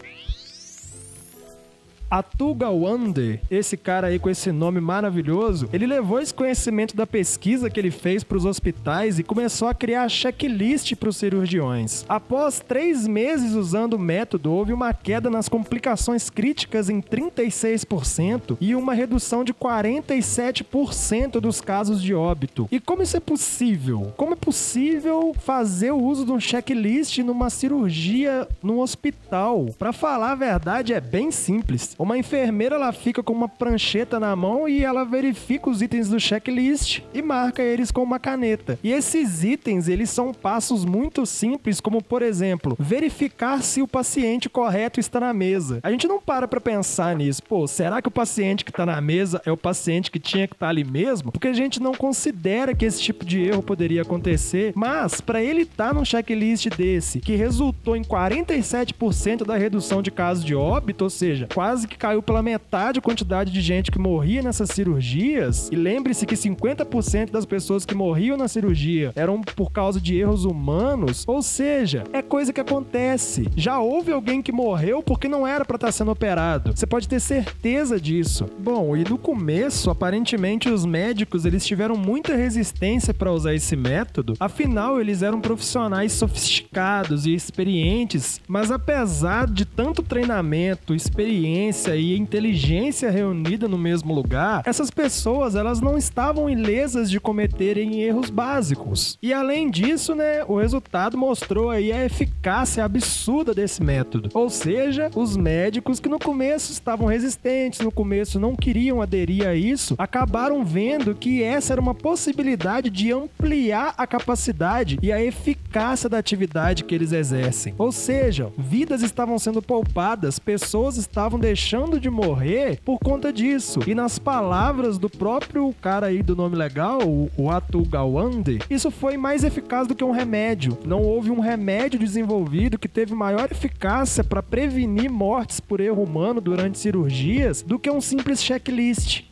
Atuga 2.09 2.71
Wande, 2.71 3.39
esse 3.51 3.77
cara 3.77 4.07
aí 4.07 4.17
com 4.17 4.31
esse 4.31 4.51
nome 4.51 4.81
maravilhoso, 4.81 5.69
ele 5.71 5.85
levou 5.85 6.19
esse 6.19 6.33
conhecimento 6.33 6.95
da 6.95 7.05
pesquisa 7.05 7.69
que 7.69 7.79
ele 7.79 7.91
fez 7.91 8.23
para 8.23 8.35
os 8.35 8.45
hospitais 8.45 9.19
e 9.19 9.23
começou 9.23 9.67
a 9.67 9.75
criar 9.75 10.09
checklist 10.09 10.95
para 10.95 11.09
os 11.09 11.17
cirurgiões. 11.17 12.05
Após 12.09 12.61
três 12.61 13.05
meses 13.05 13.53
usando 13.53 13.93
o 13.93 13.99
método, 13.99 14.51
houve 14.51 14.73
uma 14.73 14.91
queda 14.91 15.29
nas 15.29 15.47
complicações 15.47 16.31
críticas 16.31 16.89
em 16.89 16.99
36% 16.99 18.57
e 18.59 18.73
uma 18.73 18.95
redução 18.95 19.43
de 19.43 19.53
47% 19.53 21.39
dos 21.39 21.61
casos 21.61 22.01
de 22.01 22.15
óbito. 22.15 22.67
E 22.71 22.79
como 22.79 23.03
isso 23.03 23.17
é 23.17 23.19
possível? 23.19 24.11
Como 24.17 24.33
é 24.33 24.35
possível 24.35 25.35
fazer 25.37 25.91
o 25.91 26.01
uso 26.01 26.25
de 26.25 26.31
um 26.31 26.39
checklist 26.39 27.19
numa 27.19 27.51
cirurgia 27.51 28.47
num 28.63 28.79
hospital? 28.79 29.67
Para 29.77 29.93
falar 29.93 30.31
a 30.31 30.35
verdade, 30.35 30.91
é 30.91 30.99
bem 30.99 31.29
simples. 31.29 31.98
Uma 31.99 32.17
enfermeira 32.17 32.75
ela 32.75 32.93
fica 32.93 33.21
com 33.21 33.33
uma 33.33 33.49
prancheta 33.49 34.21
na 34.21 34.33
mão 34.33 34.69
e 34.69 34.85
ela 34.85 35.03
verifica 35.03 35.69
os 35.69 35.81
itens 35.81 36.07
do 36.07 36.17
checklist 36.17 37.01
e 37.13 37.21
marca 37.21 37.61
eles 37.61 37.91
com 37.91 38.01
uma 38.01 38.17
caneta. 38.17 38.79
E 38.81 38.93
esses 38.93 39.43
itens, 39.43 39.89
eles 39.89 40.09
são 40.09 40.33
passos 40.33 40.85
muito 40.85 41.25
simples, 41.25 41.81
como 41.81 42.01
por 42.01 42.21
exemplo, 42.21 42.77
verificar 42.79 43.61
se 43.61 43.81
o 43.81 43.87
paciente 43.87 44.47
correto 44.47 44.97
está 44.97 45.19
na 45.19 45.33
mesa. 45.33 45.81
A 45.83 45.91
gente 45.91 46.07
não 46.07 46.21
para 46.21 46.47
para 46.47 46.61
pensar 46.61 47.13
nisso. 47.17 47.43
Pô, 47.43 47.67
será 47.67 48.01
que 48.01 48.07
o 48.07 48.11
paciente 48.11 48.63
que 48.63 48.71
está 48.71 48.85
na 48.85 49.01
mesa 49.01 49.41
é 49.45 49.51
o 49.51 49.57
paciente 49.57 50.09
que 50.09 50.19
tinha 50.19 50.47
que 50.47 50.53
estar 50.53 50.67
tá 50.67 50.69
ali 50.69 50.85
mesmo? 50.85 51.33
Porque 51.33 51.49
a 51.49 51.53
gente 51.53 51.81
não 51.81 51.93
considera 51.93 52.73
que 52.73 52.85
esse 52.85 53.01
tipo 53.01 53.25
de 53.25 53.41
erro 53.41 53.61
poderia 53.61 54.03
acontecer, 54.03 54.71
mas 54.73 55.19
para 55.19 55.43
ele 55.43 55.63
estar 55.63 55.89
tá 55.89 55.93
num 55.93 56.05
checklist 56.05 56.69
desse, 56.77 57.19
que 57.19 57.35
resultou 57.35 57.97
em 57.97 58.03
47% 58.03 59.45
da 59.45 59.57
redução 59.57 60.01
de 60.01 60.11
casos 60.11 60.45
de 60.45 60.55
óbito, 60.55 61.03
ou 61.03 61.09
seja, 61.09 61.49
quase 61.53 61.88
que 61.89 61.97
caiu 61.97 62.21
pela 62.21 62.41
metade 62.41 62.99
a 62.99 63.01
quantidade 63.01 63.51
de 63.51 63.61
gente 63.61 63.91
que 63.91 63.99
morria 63.99 64.41
nessas 64.41 64.69
cirurgias. 64.69 65.69
E 65.71 65.75
lembre-se 65.75 66.25
que 66.25 66.35
50% 66.35 67.31
das 67.31 67.45
pessoas 67.45 67.85
que 67.85 67.95
morriam 67.95 68.37
na 68.37 68.47
cirurgia 68.47 69.11
eram 69.15 69.41
por 69.41 69.71
causa 69.71 69.99
de 69.99 70.17
erros 70.17 70.45
humanos. 70.45 71.23
Ou 71.27 71.41
seja, 71.41 72.03
é 72.13 72.21
coisa 72.21 72.53
que 72.53 72.61
acontece. 72.61 73.47
Já 73.55 73.79
houve 73.79 74.11
alguém 74.11 74.41
que 74.41 74.51
morreu 74.51 75.01
porque 75.01 75.27
não 75.27 75.45
era 75.45 75.65
para 75.65 75.75
estar 75.75 75.87
tá 75.87 75.91
sendo 75.91 76.11
operado. 76.11 76.71
Você 76.75 76.85
pode 76.85 77.07
ter 77.07 77.19
certeza 77.19 77.99
disso. 77.99 78.45
Bom, 78.59 78.95
e 78.95 79.03
no 79.03 79.17
começo, 79.17 79.89
aparentemente 79.89 80.69
os 80.69 80.85
médicos 80.85 81.45
eles 81.45 81.65
tiveram 81.65 81.95
muita 81.95 82.35
resistência 82.35 83.13
para 83.13 83.31
usar 83.31 83.53
esse 83.53 83.75
método. 83.75 84.33
Afinal, 84.39 85.01
eles 85.01 85.21
eram 85.23 85.41
profissionais 85.41 86.11
sofisticados 86.13 87.25
e 87.25 87.33
experientes, 87.33 88.39
mas 88.47 88.71
apesar 88.71 89.47
de 89.47 89.65
tanto 89.65 90.03
treinamento, 90.03 90.93
experiência 90.93 91.78
e 91.87 92.17
inteligência 92.17 93.09
reunida 93.09 93.67
no 93.67 93.77
mesmo 93.77 94.13
lugar, 94.13 94.63
essas 94.65 94.91
pessoas 94.91 95.55
elas 95.55 95.79
não 95.79 95.97
estavam 95.97 96.49
ilesas 96.49 97.09
de 97.09 97.19
cometerem 97.19 98.01
erros 98.01 98.29
básicos. 98.29 99.17
E 99.21 99.31
além 99.31 99.69
disso, 99.69 100.13
né, 100.13 100.43
o 100.45 100.57
resultado 100.59 101.17
mostrou 101.17 101.69
aí 101.69 101.91
a 101.91 102.03
eficácia 102.03 102.83
absurda 102.83 103.53
desse 103.53 103.81
método. 103.81 104.29
Ou 104.33 104.49
seja, 104.49 105.09
os 105.15 105.37
médicos 105.37 105.99
que 105.99 106.09
no 106.09 106.19
começo 106.19 106.71
estavam 106.71 107.07
resistentes, 107.07 107.79
no 107.79 107.91
começo 107.91 108.39
não 108.39 108.55
queriam 108.55 109.01
aderir 109.01 109.47
a 109.47 109.55
isso, 109.55 109.95
acabaram 109.97 110.65
vendo 110.65 111.15
que 111.15 111.41
essa 111.41 111.73
era 111.73 111.81
uma 111.81 111.95
possibilidade 111.95 112.89
de 112.89 113.11
ampliar 113.13 113.93
a 113.97 114.05
capacidade 114.05 114.99
e 115.01 115.11
a 115.11 115.23
eficácia 115.23 116.09
da 116.09 116.17
atividade 116.17 116.83
que 116.83 116.93
eles 116.93 117.13
exercem. 117.13 117.73
Ou 117.77 117.91
seja, 117.91 118.51
vidas 118.57 119.01
estavam 119.01 119.39
sendo 119.39 119.61
poupadas, 119.61 120.39
pessoas 120.39 120.97
estavam 120.97 121.39
deixando 121.39 121.68
deixando 121.69 121.99
de 121.99 122.09
morrer 122.09 122.79
por 122.83 122.97
conta 122.97 123.31
disso. 123.31 123.79
E 123.85 123.93
nas 123.93 124.17
palavras 124.17 124.97
do 124.97 125.07
próprio 125.07 125.71
cara 125.79 126.07
aí 126.07 126.23
do 126.23 126.35
nome 126.35 126.55
legal, 126.55 126.99
o 127.37 127.51
Atu 127.51 127.85
Gawande, 127.85 128.57
isso 128.71 128.89
foi 128.89 129.17
mais 129.17 129.43
eficaz 129.43 129.85
do 129.85 129.93
que 129.93 130.03
um 130.03 130.09
remédio. 130.09 130.75
Não 130.83 131.03
houve 131.03 131.29
um 131.29 131.39
remédio 131.39 131.99
desenvolvido 131.99 132.79
que 132.79 132.87
teve 132.87 133.13
maior 133.13 133.51
eficácia 133.51 134.23
para 134.23 134.41
prevenir 134.41 135.11
mortes 135.11 135.59
por 135.59 135.79
erro 135.79 136.01
humano 136.01 136.41
durante 136.41 136.79
cirurgias 136.79 137.61
do 137.61 137.77
que 137.77 137.91
um 137.91 138.01
simples 138.01 138.43
checklist. 138.43 139.25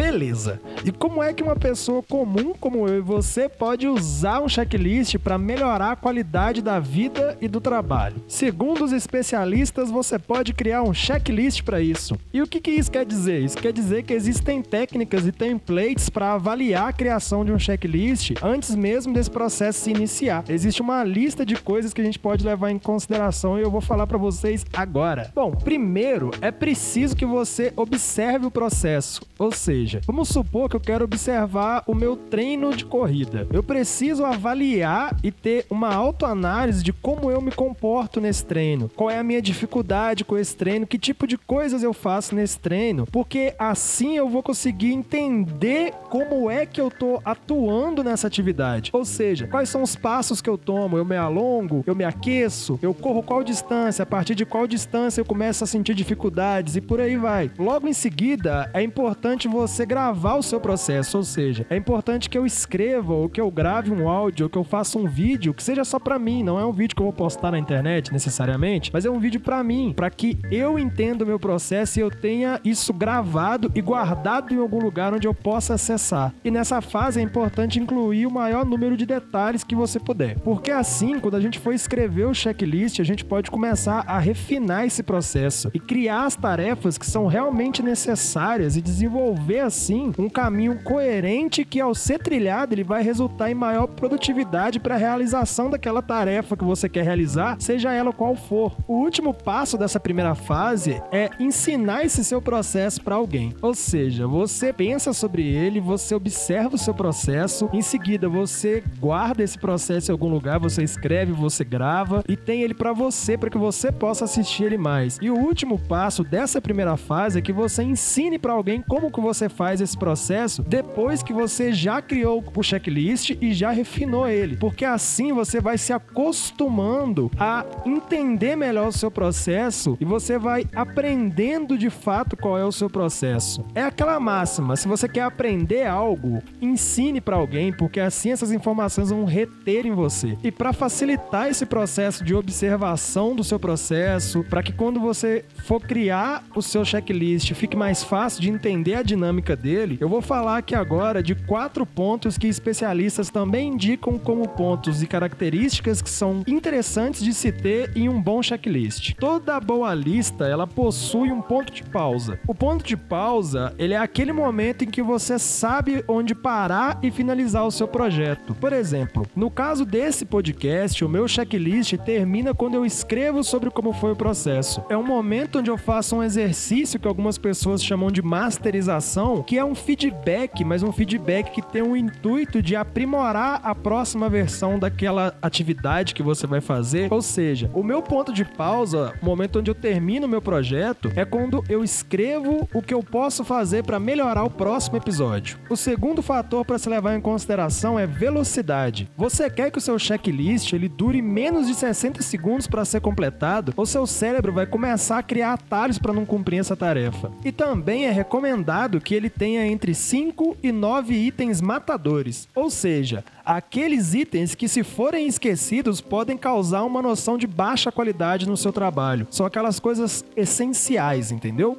Beleza. 0.00 0.58
E 0.82 0.90
como 0.90 1.22
é 1.22 1.34
que 1.34 1.42
uma 1.42 1.54
pessoa 1.54 2.02
comum 2.02 2.54
como 2.58 2.88
eu 2.88 2.98
e 2.98 3.00
você 3.02 3.50
pode 3.50 3.86
usar 3.86 4.40
um 4.40 4.48
checklist 4.48 5.18
para 5.18 5.36
melhorar 5.36 5.92
a 5.92 5.96
qualidade 5.96 6.62
da 6.62 6.80
vida 6.80 7.36
e 7.38 7.46
do 7.46 7.60
trabalho? 7.60 8.16
Segundo 8.26 8.82
os 8.82 8.92
especialistas, 8.92 9.90
você 9.90 10.18
pode 10.18 10.54
criar 10.54 10.82
um 10.82 10.94
checklist 10.94 11.62
para 11.62 11.82
isso. 11.82 12.18
E 12.32 12.40
o 12.40 12.46
que, 12.46 12.62
que 12.62 12.70
isso 12.70 12.90
quer 12.90 13.04
dizer? 13.04 13.40
Isso 13.40 13.58
quer 13.58 13.74
dizer 13.74 14.04
que 14.04 14.14
existem 14.14 14.62
técnicas 14.62 15.26
e 15.26 15.32
templates 15.32 16.08
para 16.08 16.32
avaliar 16.32 16.88
a 16.88 16.92
criação 16.94 17.44
de 17.44 17.52
um 17.52 17.58
checklist 17.58 18.32
antes 18.42 18.74
mesmo 18.74 19.12
desse 19.12 19.30
processo 19.30 19.80
se 19.80 19.90
iniciar. 19.90 20.44
Existe 20.48 20.80
uma 20.80 21.04
lista 21.04 21.44
de 21.44 21.56
coisas 21.56 21.92
que 21.92 22.00
a 22.00 22.04
gente 22.04 22.18
pode 22.18 22.42
levar 22.42 22.70
em 22.70 22.78
consideração 22.78 23.58
e 23.58 23.62
eu 23.62 23.70
vou 23.70 23.82
falar 23.82 24.06
para 24.06 24.16
vocês 24.16 24.64
agora. 24.72 25.30
Bom, 25.34 25.50
primeiro 25.50 26.30
é 26.40 26.50
preciso 26.50 27.14
que 27.14 27.26
você 27.26 27.70
observe 27.76 28.46
o 28.46 28.50
processo, 28.50 29.20
ou 29.38 29.52
seja, 29.52 29.89
seja, 29.90 30.00
vamos 30.06 30.28
supor 30.28 30.68
que 30.68 30.76
eu 30.76 30.80
quero 30.80 31.04
observar 31.04 31.82
o 31.86 31.94
meu 31.94 32.16
treino 32.16 32.74
de 32.74 32.84
corrida. 32.84 33.46
Eu 33.52 33.62
preciso 33.62 34.24
avaliar 34.24 35.16
e 35.22 35.32
ter 35.32 35.66
uma 35.68 35.92
autoanálise 35.92 36.82
de 36.82 36.92
como 36.92 37.30
eu 37.30 37.40
me 37.40 37.50
comporto 37.50 38.20
nesse 38.20 38.44
treino, 38.44 38.88
qual 38.94 39.10
é 39.10 39.18
a 39.18 39.24
minha 39.24 39.42
dificuldade 39.42 40.24
com 40.24 40.38
esse 40.38 40.54
treino, 40.54 40.86
que 40.86 40.98
tipo 40.98 41.26
de 41.26 41.36
coisas 41.36 41.82
eu 41.82 41.92
faço 41.92 42.34
nesse 42.34 42.58
treino, 42.58 43.06
porque 43.10 43.54
assim 43.58 44.16
eu 44.16 44.28
vou 44.28 44.42
conseguir 44.42 44.92
entender 44.92 45.92
como 46.08 46.50
é 46.50 46.64
que 46.64 46.80
eu 46.80 46.90
tô 46.90 47.20
atuando 47.24 48.04
nessa 48.04 48.26
atividade. 48.26 48.90
Ou 48.92 49.04
seja, 49.04 49.48
quais 49.48 49.68
são 49.68 49.82
os 49.82 49.96
passos 49.96 50.40
que 50.40 50.48
eu 50.48 50.58
tomo? 50.58 50.96
Eu 50.96 51.04
me 51.04 51.16
alongo, 51.16 51.82
eu 51.86 51.94
me 51.94 52.04
aqueço, 52.04 52.78
eu 52.82 52.94
corro 52.94 53.22
qual 53.22 53.42
distância, 53.42 54.02
a 54.02 54.06
partir 54.06 54.34
de 54.34 54.46
qual 54.46 54.66
distância 54.66 55.20
eu 55.20 55.24
começo 55.24 55.64
a 55.64 55.66
sentir 55.66 55.94
dificuldades 55.94 56.76
e 56.76 56.80
por 56.80 57.00
aí 57.00 57.16
vai. 57.16 57.50
Logo 57.58 57.88
em 57.88 57.92
seguida, 57.92 58.70
é 58.72 58.82
importante 58.82 59.48
você 59.48 59.79
você 59.80 59.86
gravar 59.86 60.34
o 60.34 60.42
seu 60.42 60.60
processo, 60.60 61.16
ou 61.16 61.24
seja, 61.24 61.64
é 61.70 61.76
importante 61.76 62.28
que 62.28 62.36
eu 62.36 62.44
escreva 62.44 63.14
ou 63.14 63.30
que 63.30 63.40
eu 63.40 63.50
grave 63.50 63.90
um 63.90 64.10
áudio 64.10 64.44
ou 64.44 64.50
que 64.50 64.58
eu 64.58 64.64
faça 64.64 64.98
um 64.98 65.06
vídeo 65.06 65.54
que 65.54 65.62
seja 65.62 65.84
só 65.84 65.98
para 65.98 66.18
mim, 66.18 66.42
não 66.42 66.60
é 66.60 66.66
um 66.66 66.72
vídeo 66.72 66.94
que 66.94 67.00
eu 67.00 67.06
vou 67.06 67.14
postar 67.14 67.52
na 67.52 67.58
internet 67.58 68.12
necessariamente, 68.12 68.90
mas 68.92 69.06
é 69.06 69.10
um 69.10 69.18
vídeo 69.18 69.40
para 69.40 69.64
mim, 69.64 69.94
para 69.96 70.10
que 70.10 70.38
eu 70.50 70.78
entenda 70.78 71.24
o 71.24 71.26
meu 71.26 71.38
processo 71.38 71.98
e 71.98 72.02
eu 72.02 72.10
tenha 72.10 72.60
isso 72.62 72.92
gravado 72.92 73.72
e 73.74 73.80
guardado 73.80 74.52
em 74.52 74.58
algum 74.58 74.80
lugar 74.80 75.14
onde 75.14 75.26
eu 75.26 75.32
possa 75.32 75.74
acessar. 75.74 76.34
E 76.44 76.50
nessa 76.50 76.82
fase 76.82 77.18
é 77.18 77.22
importante 77.22 77.80
incluir 77.80 78.26
o 78.26 78.30
maior 78.30 78.66
número 78.66 78.98
de 78.98 79.06
detalhes 79.06 79.64
que 79.64 79.74
você 79.74 79.98
puder, 79.98 80.38
porque 80.40 80.70
assim, 80.70 81.18
quando 81.18 81.36
a 81.36 81.40
gente 81.40 81.58
for 81.58 81.72
escrever 81.72 82.26
o 82.26 82.34
checklist, 82.34 83.00
a 83.00 83.04
gente 83.04 83.24
pode 83.24 83.50
começar 83.50 84.04
a 84.06 84.18
refinar 84.18 84.84
esse 84.84 85.02
processo 85.02 85.70
e 85.72 85.80
criar 85.80 86.26
as 86.26 86.36
tarefas 86.36 86.98
que 86.98 87.06
são 87.06 87.26
realmente 87.26 87.82
necessárias 87.82 88.76
e 88.76 88.82
desenvolver 88.82 89.59
assim 89.60 90.12
um 90.18 90.28
caminho 90.28 90.82
coerente 90.82 91.64
que 91.64 91.80
ao 91.80 91.94
ser 91.94 92.18
trilhado 92.18 92.74
ele 92.74 92.84
vai 92.84 93.02
resultar 93.02 93.50
em 93.50 93.54
maior 93.54 93.86
produtividade 93.86 94.80
para 94.80 94.94
a 94.94 94.98
realização 94.98 95.70
daquela 95.70 96.02
tarefa 96.02 96.56
que 96.56 96.64
você 96.64 96.88
quer 96.88 97.04
realizar, 97.04 97.56
seja 97.58 97.92
ela 97.92 98.12
qual 98.12 98.34
for. 98.34 98.76
O 98.86 98.94
último 98.94 99.34
passo 99.34 99.76
dessa 99.76 100.00
primeira 100.00 100.34
fase 100.34 101.02
é 101.12 101.30
ensinar 101.38 102.04
esse 102.04 102.24
seu 102.24 102.40
processo 102.40 103.02
para 103.02 103.16
alguém. 103.16 103.54
Ou 103.60 103.74
seja, 103.74 104.26
você 104.26 104.72
pensa 104.72 105.12
sobre 105.12 105.46
ele, 105.46 105.80
você 105.80 106.14
observa 106.14 106.74
o 106.74 106.78
seu 106.78 106.94
processo, 106.94 107.68
em 107.72 107.82
seguida 107.82 108.28
você 108.28 108.82
guarda 108.98 109.42
esse 109.42 109.58
processo 109.58 110.10
em 110.10 110.12
algum 110.12 110.28
lugar, 110.28 110.58
você 110.58 110.82
escreve, 110.82 111.32
você 111.32 111.64
grava 111.64 112.24
e 112.28 112.36
tem 112.36 112.62
ele 112.62 112.74
para 112.74 112.92
você 112.92 113.36
para 113.36 113.50
que 113.50 113.58
você 113.58 113.92
possa 113.92 114.24
assistir 114.24 114.64
ele 114.64 114.78
mais. 114.78 115.18
E 115.20 115.30
o 115.30 115.36
último 115.36 115.78
passo 115.78 116.24
dessa 116.24 116.60
primeira 116.60 116.96
fase 116.96 117.38
é 117.38 117.42
que 117.42 117.52
você 117.52 117.82
ensine 117.82 118.38
para 118.38 118.52
alguém 118.52 118.82
como 118.82 119.10
que 119.10 119.20
você 119.20 119.48
faz 119.50 119.80
esse 119.80 119.96
processo 119.96 120.62
depois 120.62 121.22
que 121.22 121.32
você 121.32 121.72
já 121.72 122.00
criou 122.00 122.42
o 122.54 122.62
checklist 122.62 123.36
e 123.40 123.52
já 123.52 123.70
refinou 123.70 124.28
ele, 124.28 124.56
porque 124.56 124.84
assim 124.84 125.32
você 125.32 125.60
vai 125.60 125.76
se 125.76 125.92
acostumando 125.92 127.30
a 127.38 127.64
entender 127.84 128.56
melhor 128.56 128.88
o 128.88 128.92
seu 128.92 129.10
processo 129.10 129.96
e 130.00 130.04
você 130.04 130.38
vai 130.38 130.66
aprendendo 130.74 131.76
de 131.76 131.90
fato 131.90 132.36
qual 132.36 132.56
é 132.56 132.64
o 132.64 132.72
seu 132.72 132.88
processo. 132.88 133.64
É 133.74 133.82
aquela 133.82 134.18
máxima, 134.20 134.76
se 134.76 134.88
você 134.88 135.08
quer 135.08 135.22
aprender 135.22 135.86
algo, 135.86 136.42
ensine 136.60 137.20
para 137.20 137.36
alguém, 137.36 137.72
porque 137.72 138.00
assim 138.00 138.30
essas 138.30 138.52
informações 138.52 139.10
vão 139.10 139.24
reter 139.24 139.86
em 139.86 139.92
você. 139.92 140.36
E 140.42 140.50
para 140.50 140.72
facilitar 140.72 141.48
esse 141.48 141.66
processo 141.66 142.24
de 142.24 142.34
observação 142.34 143.34
do 143.34 143.42
seu 143.42 143.58
processo, 143.58 144.44
para 144.44 144.62
que 144.62 144.72
quando 144.72 145.00
você 145.00 145.44
for 145.64 145.80
criar 145.80 146.44
o 146.54 146.62
seu 146.62 146.84
checklist 146.84 147.52
fique 147.54 147.76
mais 147.76 148.02
fácil 148.02 148.40
de 148.40 148.50
entender 148.50 148.94
a 148.94 149.02
dinâmica 149.02 149.39
dele, 149.56 149.96
eu 150.00 150.08
vou 150.08 150.20
falar 150.20 150.58
aqui 150.58 150.74
agora 150.74 151.22
de 151.22 151.34
quatro 151.34 151.84
pontos 151.86 152.36
que 152.36 152.46
especialistas 152.46 153.30
também 153.30 153.68
indicam 153.68 154.18
como 154.18 154.48
pontos 154.48 155.02
e 155.02 155.06
características 155.06 156.02
que 156.02 156.10
são 156.10 156.42
interessantes 156.46 157.22
de 157.22 157.32
se 157.32 157.50
ter 157.50 157.90
em 157.96 158.08
um 158.08 158.20
bom 158.20 158.42
checklist. 158.42 159.14
Toda 159.14 159.58
boa 159.60 159.94
lista, 159.94 160.46
ela 160.46 160.66
possui 160.66 161.30
um 161.30 161.40
ponto 161.40 161.72
de 161.72 161.82
pausa. 161.82 162.38
O 162.46 162.54
ponto 162.54 162.84
de 162.84 162.96
pausa, 162.96 163.74
ele 163.78 163.94
é 163.94 163.98
aquele 163.98 164.32
momento 164.32 164.84
em 164.84 164.88
que 164.88 165.02
você 165.02 165.38
sabe 165.38 166.04
onde 166.06 166.34
parar 166.34 166.98
e 167.02 167.10
finalizar 167.10 167.66
o 167.66 167.70
seu 167.70 167.88
projeto. 167.88 168.54
Por 168.54 168.72
exemplo, 168.72 169.26
no 169.34 169.50
caso 169.50 169.84
desse 169.84 170.24
podcast, 170.24 171.04
o 171.04 171.08
meu 171.08 171.26
checklist 171.26 171.96
termina 171.98 172.54
quando 172.54 172.74
eu 172.74 172.84
escrevo 172.84 173.42
sobre 173.42 173.70
como 173.70 173.92
foi 173.92 174.12
o 174.12 174.16
processo. 174.16 174.82
É 174.88 174.96
um 174.96 175.02
momento 175.02 175.58
onde 175.58 175.70
eu 175.70 175.78
faço 175.78 176.16
um 176.16 176.22
exercício 176.22 176.98
que 176.98 177.08
algumas 177.08 177.38
pessoas 177.38 177.82
chamam 177.82 178.10
de 178.10 178.22
masterização, 178.22 179.29
que 179.44 179.58
é 179.58 179.64
um 179.64 179.74
feedback, 179.74 180.64
mas 180.64 180.82
um 180.82 180.92
feedback 180.92 181.50
que 181.52 181.62
tem 181.62 181.82
o 181.82 181.96
intuito 181.96 182.60
de 182.60 182.76
aprimorar 182.76 183.60
a 183.62 183.74
próxima 183.74 184.28
versão 184.28 184.78
daquela 184.78 185.34
atividade 185.40 186.14
que 186.14 186.22
você 186.22 186.46
vai 186.46 186.60
fazer. 186.60 187.12
Ou 187.12 187.22
seja, 187.22 187.70
o 187.74 187.82
meu 187.82 188.02
ponto 188.02 188.32
de 188.32 188.44
pausa, 188.44 189.14
o 189.22 189.24
momento 189.24 189.58
onde 189.58 189.70
eu 189.70 189.74
termino 189.74 190.26
o 190.26 190.28
meu 190.28 190.42
projeto, 190.42 191.10
é 191.14 191.24
quando 191.24 191.64
eu 191.68 191.84
escrevo 191.84 192.68
o 192.74 192.82
que 192.82 192.94
eu 192.94 193.02
posso 193.02 193.44
fazer 193.44 193.84
para 193.84 194.00
melhorar 194.00 194.44
o 194.44 194.50
próximo 194.50 194.96
episódio. 194.96 195.58
O 195.68 195.76
segundo 195.76 196.22
fator 196.22 196.64
para 196.64 196.78
se 196.78 196.88
levar 196.88 197.16
em 197.16 197.20
consideração 197.20 197.98
é 197.98 198.06
velocidade. 198.06 199.08
Você 199.16 199.48
quer 199.48 199.70
que 199.70 199.78
o 199.78 199.80
seu 199.80 199.98
checklist 199.98 200.72
ele 200.72 200.88
dure 200.88 201.22
menos 201.22 201.66
de 201.66 201.74
60 201.74 202.22
segundos 202.22 202.66
para 202.66 202.84
ser 202.84 203.00
completado, 203.00 203.72
ou 203.76 203.86
seu 203.86 204.06
cérebro 204.06 204.52
vai 204.52 204.66
começar 204.66 205.18
a 205.18 205.22
criar 205.22 205.52
atalhos 205.52 205.98
para 205.98 206.12
não 206.12 206.26
cumprir 206.26 206.58
essa 206.58 206.76
tarefa. 206.76 207.30
E 207.44 207.52
também 207.52 208.06
é 208.06 208.10
recomendado 208.10 209.00
que 209.00 209.14
ele 209.20 209.30
tenha 209.30 209.66
entre 209.66 209.94
5 209.94 210.56
e 210.62 210.72
9 210.72 211.14
itens 211.14 211.60
matadores, 211.60 212.48
ou 212.54 212.70
seja, 212.70 213.24
aqueles 213.44 214.14
itens 214.14 214.54
que, 214.54 214.66
se 214.66 214.82
forem 214.82 215.26
esquecidos, 215.26 216.00
podem 216.00 216.36
causar 216.36 216.82
uma 216.84 217.02
noção 217.02 217.36
de 217.36 217.46
baixa 217.46 217.92
qualidade 217.92 218.48
no 218.48 218.56
seu 218.56 218.72
trabalho. 218.72 219.26
São 219.30 219.44
aquelas 219.44 219.78
coisas 219.78 220.24
essenciais, 220.34 221.30
entendeu? 221.30 221.78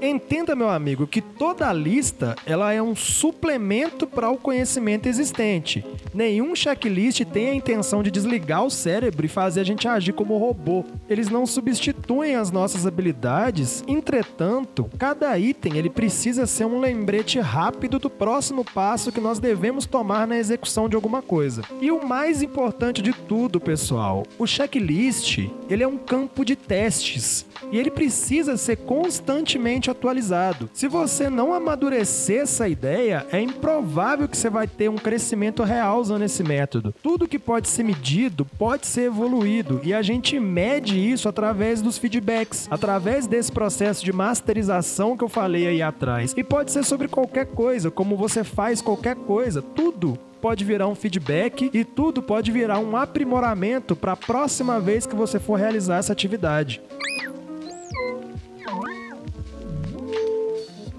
Entenda, 0.00 0.54
meu 0.54 0.68
amigo, 0.68 1.06
que 1.06 1.20
toda 1.20 1.72
lista 1.72 2.36
ela 2.44 2.72
é 2.72 2.82
um 2.82 2.94
suplemento 2.94 4.06
para 4.06 4.30
o 4.30 4.36
conhecimento 4.36 5.08
existente. 5.08 5.84
Nenhum 6.12 6.54
checklist 6.54 7.24
tem 7.24 7.50
a 7.50 7.54
intenção 7.54 8.02
de 8.02 8.10
desligar 8.10 8.64
o 8.64 8.70
cérebro 8.70 9.24
e 9.24 9.28
fazer 9.28 9.60
a 9.60 9.64
gente 9.64 9.88
agir 9.88 10.12
como 10.12 10.36
robô. 10.36 10.84
Eles 11.08 11.28
não 11.28 11.46
substituem 11.46 12.36
as 12.36 12.50
nossas 12.50 12.86
habilidades. 12.86 13.82
Entretanto, 13.88 14.90
cada 14.98 15.38
item 15.38 15.76
ele 15.76 15.90
precisa 15.90 16.46
ser 16.46 16.66
um 16.66 16.80
lembrete 16.80 17.40
rápido 17.40 17.98
do 17.98 18.10
próximo 18.10 18.64
passo 18.64 19.12
que 19.12 19.20
nós 19.20 19.38
devemos 19.38 19.86
tomar 19.86 20.26
na 20.26 20.36
execução 20.36 20.88
de 20.88 20.96
alguma 20.96 21.22
coisa. 21.22 21.62
E 21.80 21.90
o 21.90 22.06
mais 22.06 22.42
importante 22.42 23.00
de 23.00 23.12
tudo, 23.12 23.60
pessoal, 23.60 24.24
o 24.38 24.46
checklist 24.46 25.38
ele 25.68 25.82
é 25.82 25.88
um 25.88 25.96
campo 25.96 26.44
de 26.44 26.56
testes 26.56 27.46
e 27.70 27.78
ele 27.78 27.90
precisa 27.90 28.56
ser 28.56 28.76
constantemente 28.76 29.90
atualizado. 29.90 30.68
Se 30.72 30.88
você 30.88 31.28
não 31.28 31.52
amadurecer 31.52 32.42
essa 32.42 32.68
ideia, 32.68 33.26
é 33.32 33.40
improvável 33.40 34.28
que 34.28 34.36
você 34.36 34.50
vai 34.50 34.66
ter 34.66 34.88
um 34.88 34.96
crescimento 34.96 35.62
real 35.62 36.00
usando 36.00 36.22
esse 36.22 36.42
método. 36.42 36.94
Tudo 37.02 37.28
que 37.28 37.38
pode 37.38 37.68
ser 37.68 37.82
medido 37.82 38.44
pode 38.44 38.86
ser 38.86 39.02
evoluído 39.02 39.80
e 39.82 39.92
a 39.92 40.02
gente 40.02 40.38
mede 40.38 40.98
isso 40.98 41.28
através 41.28 41.80
dos 41.82 41.98
feedbacks, 41.98 42.68
através 42.70 43.26
desse 43.26 43.50
processo 43.50 44.04
de 44.04 44.12
masterização 44.12 45.16
que 45.16 45.24
eu 45.24 45.28
falei 45.28 45.66
aí 45.66 45.82
atrás. 45.82 46.34
E 46.36 46.44
pode 46.44 46.72
ser 46.72 46.84
sobre 46.84 47.08
qualquer 47.08 47.46
coisa, 47.46 47.90
como 47.90 48.16
você 48.16 48.44
faz 48.44 48.80
qualquer 48.80 49.16
coisa, 49.16 49.62
tudo 49.62 50.18
pode 50.44 50.62
virar 50.62 50.88
um 50.88 50.94
feedback 50.94 51.70
e 51.72 51.84
tudo 51.84 52.22
pode 52.22 52.52
virar 52.52 52.78
um 52.78 52.98
aprimoramento 52.98 53.96
para 53.96 54.12
a 54.12 54.16
próxima 54.16 54.78
vez 54.78 55.06
que 55.06 55.16
você 55.16 55.40
for 55.40 55.58
realizar 55.58 55.96
essa 55.96 56.12
atividade. 56.12 56.82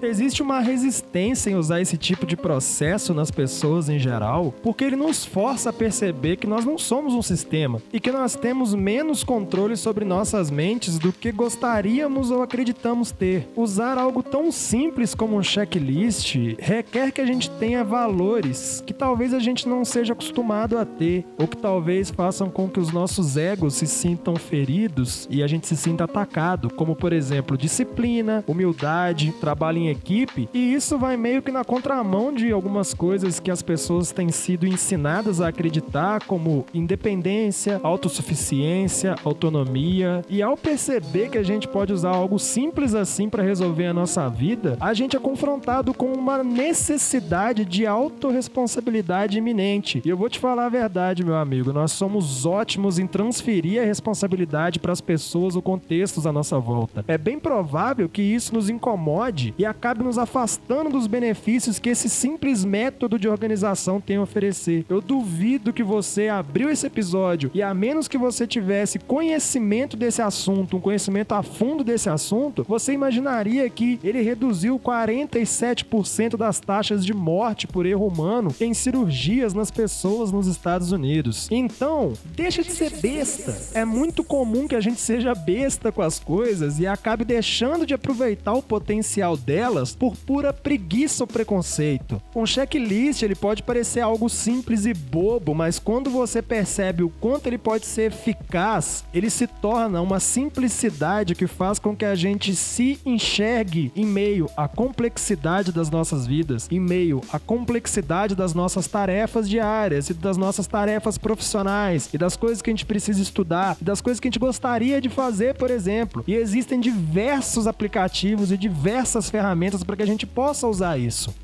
Existe 0.02 0.42
uma 0.42 0.60
resistência 0.60 1.50
em 1.50 1.54
usar 1.54 1.80
esse 1.80 1.96
tipo 1.96 2.26
de 2.26 2.36
processo 2.36 3.14
nas 3.14 3.30
pessoas 3.30 3.88
em 3.88 3.98
geral, 3.98 4.54
porque 4.62 4.84
ele 4.84 4.96
nos 4.96 5.24
força 5.24 5.70
a 5.70 5.72
perceber 5.72 6.36
que 6.36 6.46
nós 6.46 6.64
não 6.66 6.76
somos 6.76 7.14
um 7.14 7.22
sistema 7.22 7.80
e 7.92 7.98
que 7.98 8.12
nós 8.12 8.36
temos 8.36 8.74
menos 8.74 9.24
controle 9.24 9.76
sobre 9.76 10.04
nossas 10.04 10.50
mentes 10.50 10.98
do 10.98 11.12
que 11.12 11.32
gostaríamos 11.32 12.30
ou 12.30 12.42
acreditamos 12.42 13.10
ter. 13.10 13.48
Usar 13.56 13.96
algo 13.96 14.22
tão 14.22 14.52
simples 14.52 15.14
como 15.14 15.36
um 15.36 15.42
checklist 15.42 16.36
requer 16.58 17.10
que 17.10 17.20
a 17.20 17.26
gente 17.26 17.50
tenha 17.52 17.82
valores 17.82 18.82
que 18.86 18.92
talvez 18.92 19.32
a 19.32 19.38
gente 19.38 19.66
não 19.66 19.84
seja 19.84 20.12
acostumado 20.12 20.76
a 20.76 20.84
ter, 20.84 21.24
ou 21.38 21.48
que 21.48 21.56
talvez 21.56 22.10
façam 22.10 22.50
com 22.50 22.68
que 22.68 22.80
os 22.80 22.92
nossos 22.92 23.36
egos 23.36 23.74
se 23.74 23.86
sintam 23.86 24.36
feridos 24.36 25.26
e 25.30 25.42
a 25.42 25.46
gente 25.46 25.66
se 25.66 25.76
sinta 25.76 26.04
atacado, 26.04 26.68
como 26.70 26.94
por 26.94 27.12
exemplo, 27.12 27.56
disciplina, 27.56 28.44
humildade, 28.46 29.32
trabalho 29.40 29.78
em 29.78 29.85
equipe, 29.90 30.48
e 30.52 30.74
isso 30.74 30.98
vai 30.98 31.16
meio 31.16 31.42
que 31.42 31.50
na 31.50 31.64
contramão 31.64 32.32
de 32.32 32.50
algumas 32.52 32.94
coisas 32.94 33.40
que 33.40 33.50
as 33.50 33.62
pessoas 33.62 34.12
têm 34.12 34.30
sido 34.30 34.66
ensinadas 34.66 35.40
a 35.40 35.48
acreditar, 35.48 36.24
como 36.24 36.64
independência, 36.72 37.80
autossuficiência, 37.82 39.16
autonomia. 39.24 40.22
E 40.28 40.42
ao 40.42 40.56
perceber 40.56 41.30
que 41.30 41.38
a 41.38 41.42
gente 41.42 41.68
pode 41.68 41.92
usar 41.92 42.10
algo 42.10 42.38
simples 42.38 42.94
assim 42.94 43.28
para 43.28 43.42
resolver 43.42 43.86
a 43.86 43.94
nossa 43.94 44.28
vida, 44.28 44.76
a 44.80 44.94
gente 44.94 45.16
é 45.16 45.20
confrontado 45.20 45.92
com 45.94 46.12
uma 46.12 46.42
necessidade 46.42 47.64
de 47.64 47.86
autorresponsabilidade 47.86 49.38
iminente. 49.38 50.02
E 50.04 50.08
eu 50.08 50.16
vou 50.16 50.28
te 50.28 50.38
falar 50.38 50.66
a 50.66 50.70
verdade, 50.70 51.24
meu 51.24 51.36
amigo, 51.36 51.72
nós 51.72 51.92
somos 51.92 52.46
ótimos 52.46 52.98
em 52.98 53.06
transferir 53.06 53.80
a 53.80 53.84
responsabilidade 53.84 54.78
para 54.78 54.92
as 54.92 55.00
pessoas 55.00 55.56
ou 55.56 55.62
contextos 55.62 56.26
à 56.26 56.32
nossa 56.32 56.58
volta. 56.58 57.04
É 57.08 57.18
bem 57.18 57.38
provável 57.38 58.08
que 58.08 58.22
isso 58.22 58.54
nos 58.54 58.68
incomode 58.68 59.54
e 59.58 59.64
acabe 59.76 60.02
nos 60.02 60.16
afastando 60.16 60.88
dos 60.88 61.06
benefícios 61.06 61.78
que 61.78 61.90
esse 61.90 62.08
simples 62.08 62.64
método 62.64 63.18
de 63.18 63.28
organização 63.28 64.00
tem 64.00 64.16
a 64.16 64.22
oferecer. 64.22 64.86
Eu 64.88 65.02
duvido 65.02 65.72
que 65.72 65.82
você 65.82 66.28
abriu 66.28 66.70
esse 66.70 66.86
episódio 66.86 67.50
e 67.52 67.62
a 67.62 67.74
menos 67.74 68.08
que 68.08 68.16
você 68.16 68.46
tivesse 68.46 68.98
conhecimento 68.98 69.96
desse 69.96 70.22
assunto, 70.22 70.78
um 70.78 70.80
conhecimento 70.80 71.32
a 71.32 71.42
fundo 71.42 71.84
desse 71.84 72.08
assunto, 72.08 72.64
você 72.66 72.92
imaginaria 72.92 73.68
que 73.68 74.00
ele 74.02 74.22
reduziu 74.22 74.78
47% 74.78 76.36
das 76.36 76.58
taxas 76.58 77.04
de 77.04 77.12
morte 77.12 77.66
por 77.66 77.84
erro 77.84 78.06
humano 78.06 78.54
em 78.58 78.72
cirurgias 78.72 79.52
nas 79.52 79.70
pessoas 79.70 80.32
nos 80.32 80.46
Estados 80.46 80.90
Unidos. 80.90 81.48
Então, 81.50 82.14
deixa 82.34 82.62
de 82.62 82.72
ser 82.72 82.90
besta. 82.96 83.78
É 83.78 83.84
muito 83.84 84.24
comum 84.24 84.66
que 84.66 84.74
a 84.74 84.80
gente 84.80 85.00
seja 85.00 85.34
besta 85.34 85.92
com 85.92 86.00
as 86.00 86.18
coisas 86.18 86.78
e 86.78 86.86
acabe 86.86 87.24
deixando 87.24 87.84
de 87.84 87.92
aproveitar 87.92 88.54
o 88.54 88.62
potencial 88.62 89.36
dela 89.36 89.65
por 89.98 90.16
pura 90.16 90.52
preguiça 90.52 91.24
ou 91.24 91.26
preconceito. 91.26 92.20
Um 92.34 92.46
checklist 92.46 93.22
ele 93.22 93.34
pode 93.34 93.62
parecer 93.62 94.00
algo 94.00 94.28
simples 94.28 94.86
e 94.86 94.94
bobo, 94.94 95.54
mas 95.54 95.78
quando 95.78 96.10
você 96.10 96.40
percebe 96.40 97.02
o 97.02 97.08
quanto 97.08 97.46
ele 97.46 97.58
pode 97.58 97.86
ser 97.86 98.12
eficaz, 98.12 99.04
ele 99.12 99.28
se 99.28 99.46
torna 99.46 100.00
uma 100.00 100.20
simplicidade 100.20 101.34
que 101.34 101.46
faz 101.46 101.78
com 101.78 101.96
que 101.96 102.04
a 102.04 102.14
gente 102.14 102.54
se 102.54 102.98
enxergue 103.04 103.90
em 103.96 104.06
meio 104.06 104.48
à 104.56 104.68
complexidade 104.68 105.72
das 105.72 105.90
nossas 105.90 106.26
vidas, 106.26 106.68
em 106.70 106.80
meio 106.80 107.20
à 107.32 107.38
complexidade 107.38 108.34
das 108.34 108.54
nossas 108.54 108.86
tarefas 108.86 109.48
diárias 109.48 110.10
e 110.10 110.14
das 110.14 110.36
nossas 110.36 110.66
tarefas 110.66 111.18
profissionais 111.18 112.08
e 112.12 112.18
das 112.18 112.36
coisas 112.36 112.62
que 112.62 112.70
a 112.70 112.72
gente 112.72 112.86
precisa 112.86 113.20
estudar 113.20 113.76
e 113.80 113.84
das 113.84 114.00
coisas 114.00 114.20
que 114.20 114.28
a 114.28 114.30
gente 114.30 114.38
gostaria 114.38 115.00
de 115.00 115.08
fazer, 115.08 115.54
por 115.54 115.70
exemplo. 115.70 116.22
E 116.26 116.34
existem 116.34 116.78
diversos 116.78 117.66
aplicativos 117.66 118.52
e 118.52 118.56
diversas 118.56 119.28
ferramentas 119.30 119.55
para 119.84 119.96
que 119.96 120.02
a 120.02 120.06
gente 120.06 120.26
possa 120.26 120.66
usar 120.66 120.98
isso 120.98 121.34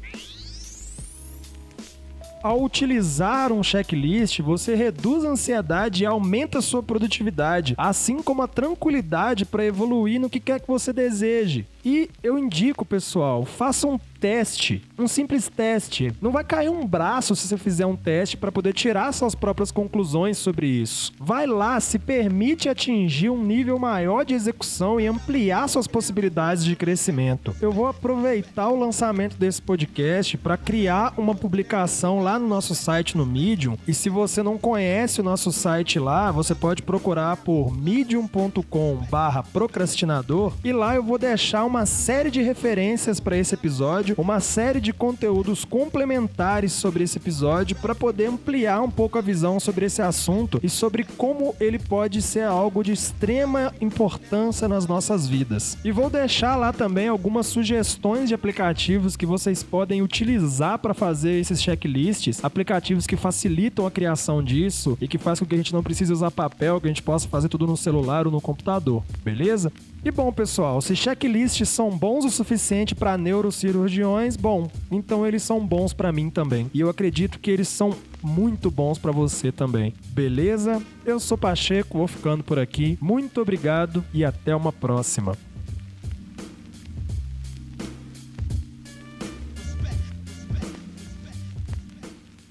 ao 2.42 2.60
utilizar 2.60 3.52
um 3.52 3.62
checklist, 3.62 4.40
você 4.40 4.74
reduz 4.74 5.24
a 5.24 5.28
ansiedade 5.28 6.02
e 6.02 6.06
aumenta 6.06 6.58
a 6.58 6.62
sua 6.62 6.82
produtividade, 6.82 7.74
assim 7.78 8.20
como 8.20 8.42
a 8.42 8.48
tranquilidade 8.48 9.44
para 9.44 9.64
evoluir 9.64 10.20
no 10.20 10.28
que 10.28 10.40
quer 10.40 10.60
que 10.60 10.66
você 10.66 10.92
deseje. 10.92 11.66
E 11.84 12.08
eu 12.22 12.38
indico, 12.38 12.84
pessoal, 12.84 13.44
faça 13.44 13.86
um 13.86 13.98
teste, 14.22 14.82
um 14.96 15.06
simples 15.08 15.48
teste. 15.48 16.12
Não 16.20 16.30
vai 16.30 16.44
cair 16.44 16.68
um 16.68 16.86
braço 16.86 17.34
se 17.34 17.48
você 17.48 17.58
fizer 17.58 17.86
um 17.86 17.96
teste 17.96 18.36
para 18.36 18.52
poder 18.52 18.72
tirar 18.72 19.10
suas 19.10 19.34
próprias 19.34 19.72
conclusões 19.72 20.38
sobre 20.38 20.68
isso. 20.68 21.12
Vai 21.18 21.44
lá, 21.44 21.80
se 21.80 21.98
permite 21.98 22.68
atingir 22.68 23.30
um 23.30 23.42
nível 23.42 23.80
maior 23.80 24.24
de 24.24 24.32
execução 24.32 25.00
e 25.00 25.08
ampliar 25.08 25.68
suas 25.68 25.88
possibilidades 25.88 26.64
de 26.64 26.76
crescimento. 26.76 27.52
Eu 27.60 27.72
vou 27.72 27.88
aproveitar 27.88 28.68
o 28.68 28.78
lançamento 28.78 29.36
desse 29.36 29.60
podcast 29.60 30.38
para 30.38 30.56
criar 30.56 31.12
uma 31.16 31.34
publicação 31.34 32.20
lá 32.20 32.38
no 32.38 32.46
nosso 32.46 32.76
site 32.76 33.16
no 33.16 33.26
Medium. 33.26 33.76
E 33.88 33.94
se 33.94 34.08
você 34.08 34.40
não 34.40 34.56
conhece 34.56 35.20
o 35.20 35.24
nosso 35.24 35.50
site 35.50 35.98
lá, 35.98 36.30
você 36.30 36.54
pode 36.54 36.82
procurar 36.82 37.38
por 37.38 37.76
medium.com/procrastinador 37.76 40.52
e 40.62 40.72
lá 40.72 40.94
eu 40.94 41.02
vou 41.02 41.18
deixar 41.18 41.64
uma 41.72 41.86
série 41.86 42.30
de 42.30 42.42
referências 42.42 43.18
para 43.18 43.34
esse 43.34 43.54
episódio, 43.54 44.14
uma 44.18 44.40
série 44.40 44.78
de 44.78 44.92
conteúdos 44.92 45.64
complementares 45.64 46.70
sobre 46.70 47.02
esse 47.02 47.16
episódio 47.16 47.74
para 47.76 47.94
poder 47.94 48.26
ampliar 48.26 48.82
um 48.82 48.90
pouco 48.90 49.16
a 49.16 49.22
visão 49.22 49.58
sobre 49.58 49.86
esse 49.86 50.02
assunto 50.02 50.60
e 50.62 50.68
sobre 50.68 51.02
como 51.02 51.56
ele 51.58 51.78
pode 51.78 52.20
ser 52.20 52.44
algo 52.44 52.84
de 52.84 52.92
extrema 52.92 53.72
importância 53.80 54.68
nas 54.68 54.86
nossas 54.86 55.26
vidas. 55.26 55.78
E 55.82 55.90
vou 55.90 56.10
deixar 56.10 56.56
lá 56.56 56.74
também 56.74 57.08
algumas 57.08 57.46
sugestões 57.46 58.28
de 58.28 58.34
aplicativos 58.34 59.16
que 59.16 59.24
vocês 59.24 59.62
podem 59.62 60.02
utilizar 60.02 60.78
para 60.78 60.92
fazer 60.92 61.40
esses 61.40 61.62
checklists, 61.62 62.44
aplicativos 62.44 63.06
que 63.06 63.16
facilitam 63.16 63.86
a 63.86 63.90
criação 63.90 64.44
disso 64.44 64.98
e 65.00 65.08
que 65.08 65.16
faz 65.16 65.38
com 65.40 65.46
que 65.46 65.54
a 65.54 65.58
gente 65.58 65.72
não 65.72 65.82
precise 65.82 66.12
usar 66.12 66.30
papel, 66.30 66.78
que 66.82 66.86
a 66.86 66.90
gente 66.90 67.02
possa 67.02 67.26
fazer 67.28 67.48
tudo 67.48 67.66
no 67.66 67.78
celular 67.78 68.26
ou 68.26 68.32
no 68.32 68.42
computador, 68.42 69.02
beleza? 69.24 69.72
E 70.04 70.10
bom, 70.10 70.32
pessoal, 70.32 70.80
se 70.80 70.96
checklists 70.96 71.68
são 71.68 71.88
bons 71.88 72.24
o 72.24 72.30
suficiente 72.30 72.92
para 72.92 73.16
neurocirurgiões, 73.16 74.36
bom, 74.36 74.68
então 74.90 75.24
eles 75.24 75.44
são 75.44 75.64
bons 75.64 75.92
para 75.92 76.10
mim 76.10 76.28
também. 76.28 76.68
E 76.74 76.80
eu 76.80 76.88
acredito 76.88 77.38
que 77.38 77.48
eles 77.48 77.68
são 77.68 77.96
muito 78.20 78.68
bons 78.68 78.98
para 78.98 79.12
você 79.12 79.52
também. 79.52 79.94
Beleza? 80.08 80.82
Eu 81.06 81.20
sou 81.20 81.38
Pacheco, 81.38 81.98
vou 81.98 82.08
ficando 82.08 82.42
por 82.42 82.58
aqui. 82.58 82.98
Muito 83.00 83.40
obrigado 83.40 84.04
e 84.12 84.24
até 84.24 84.56
uma 84.56 84.72
próxima. 84.72 85.36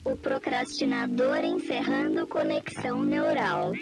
O 0.05 0.15
procrastinador 0.15 1.43
encerrando 1.43 2.25
conexão 2.27 3.03
neural. 3.03 3.73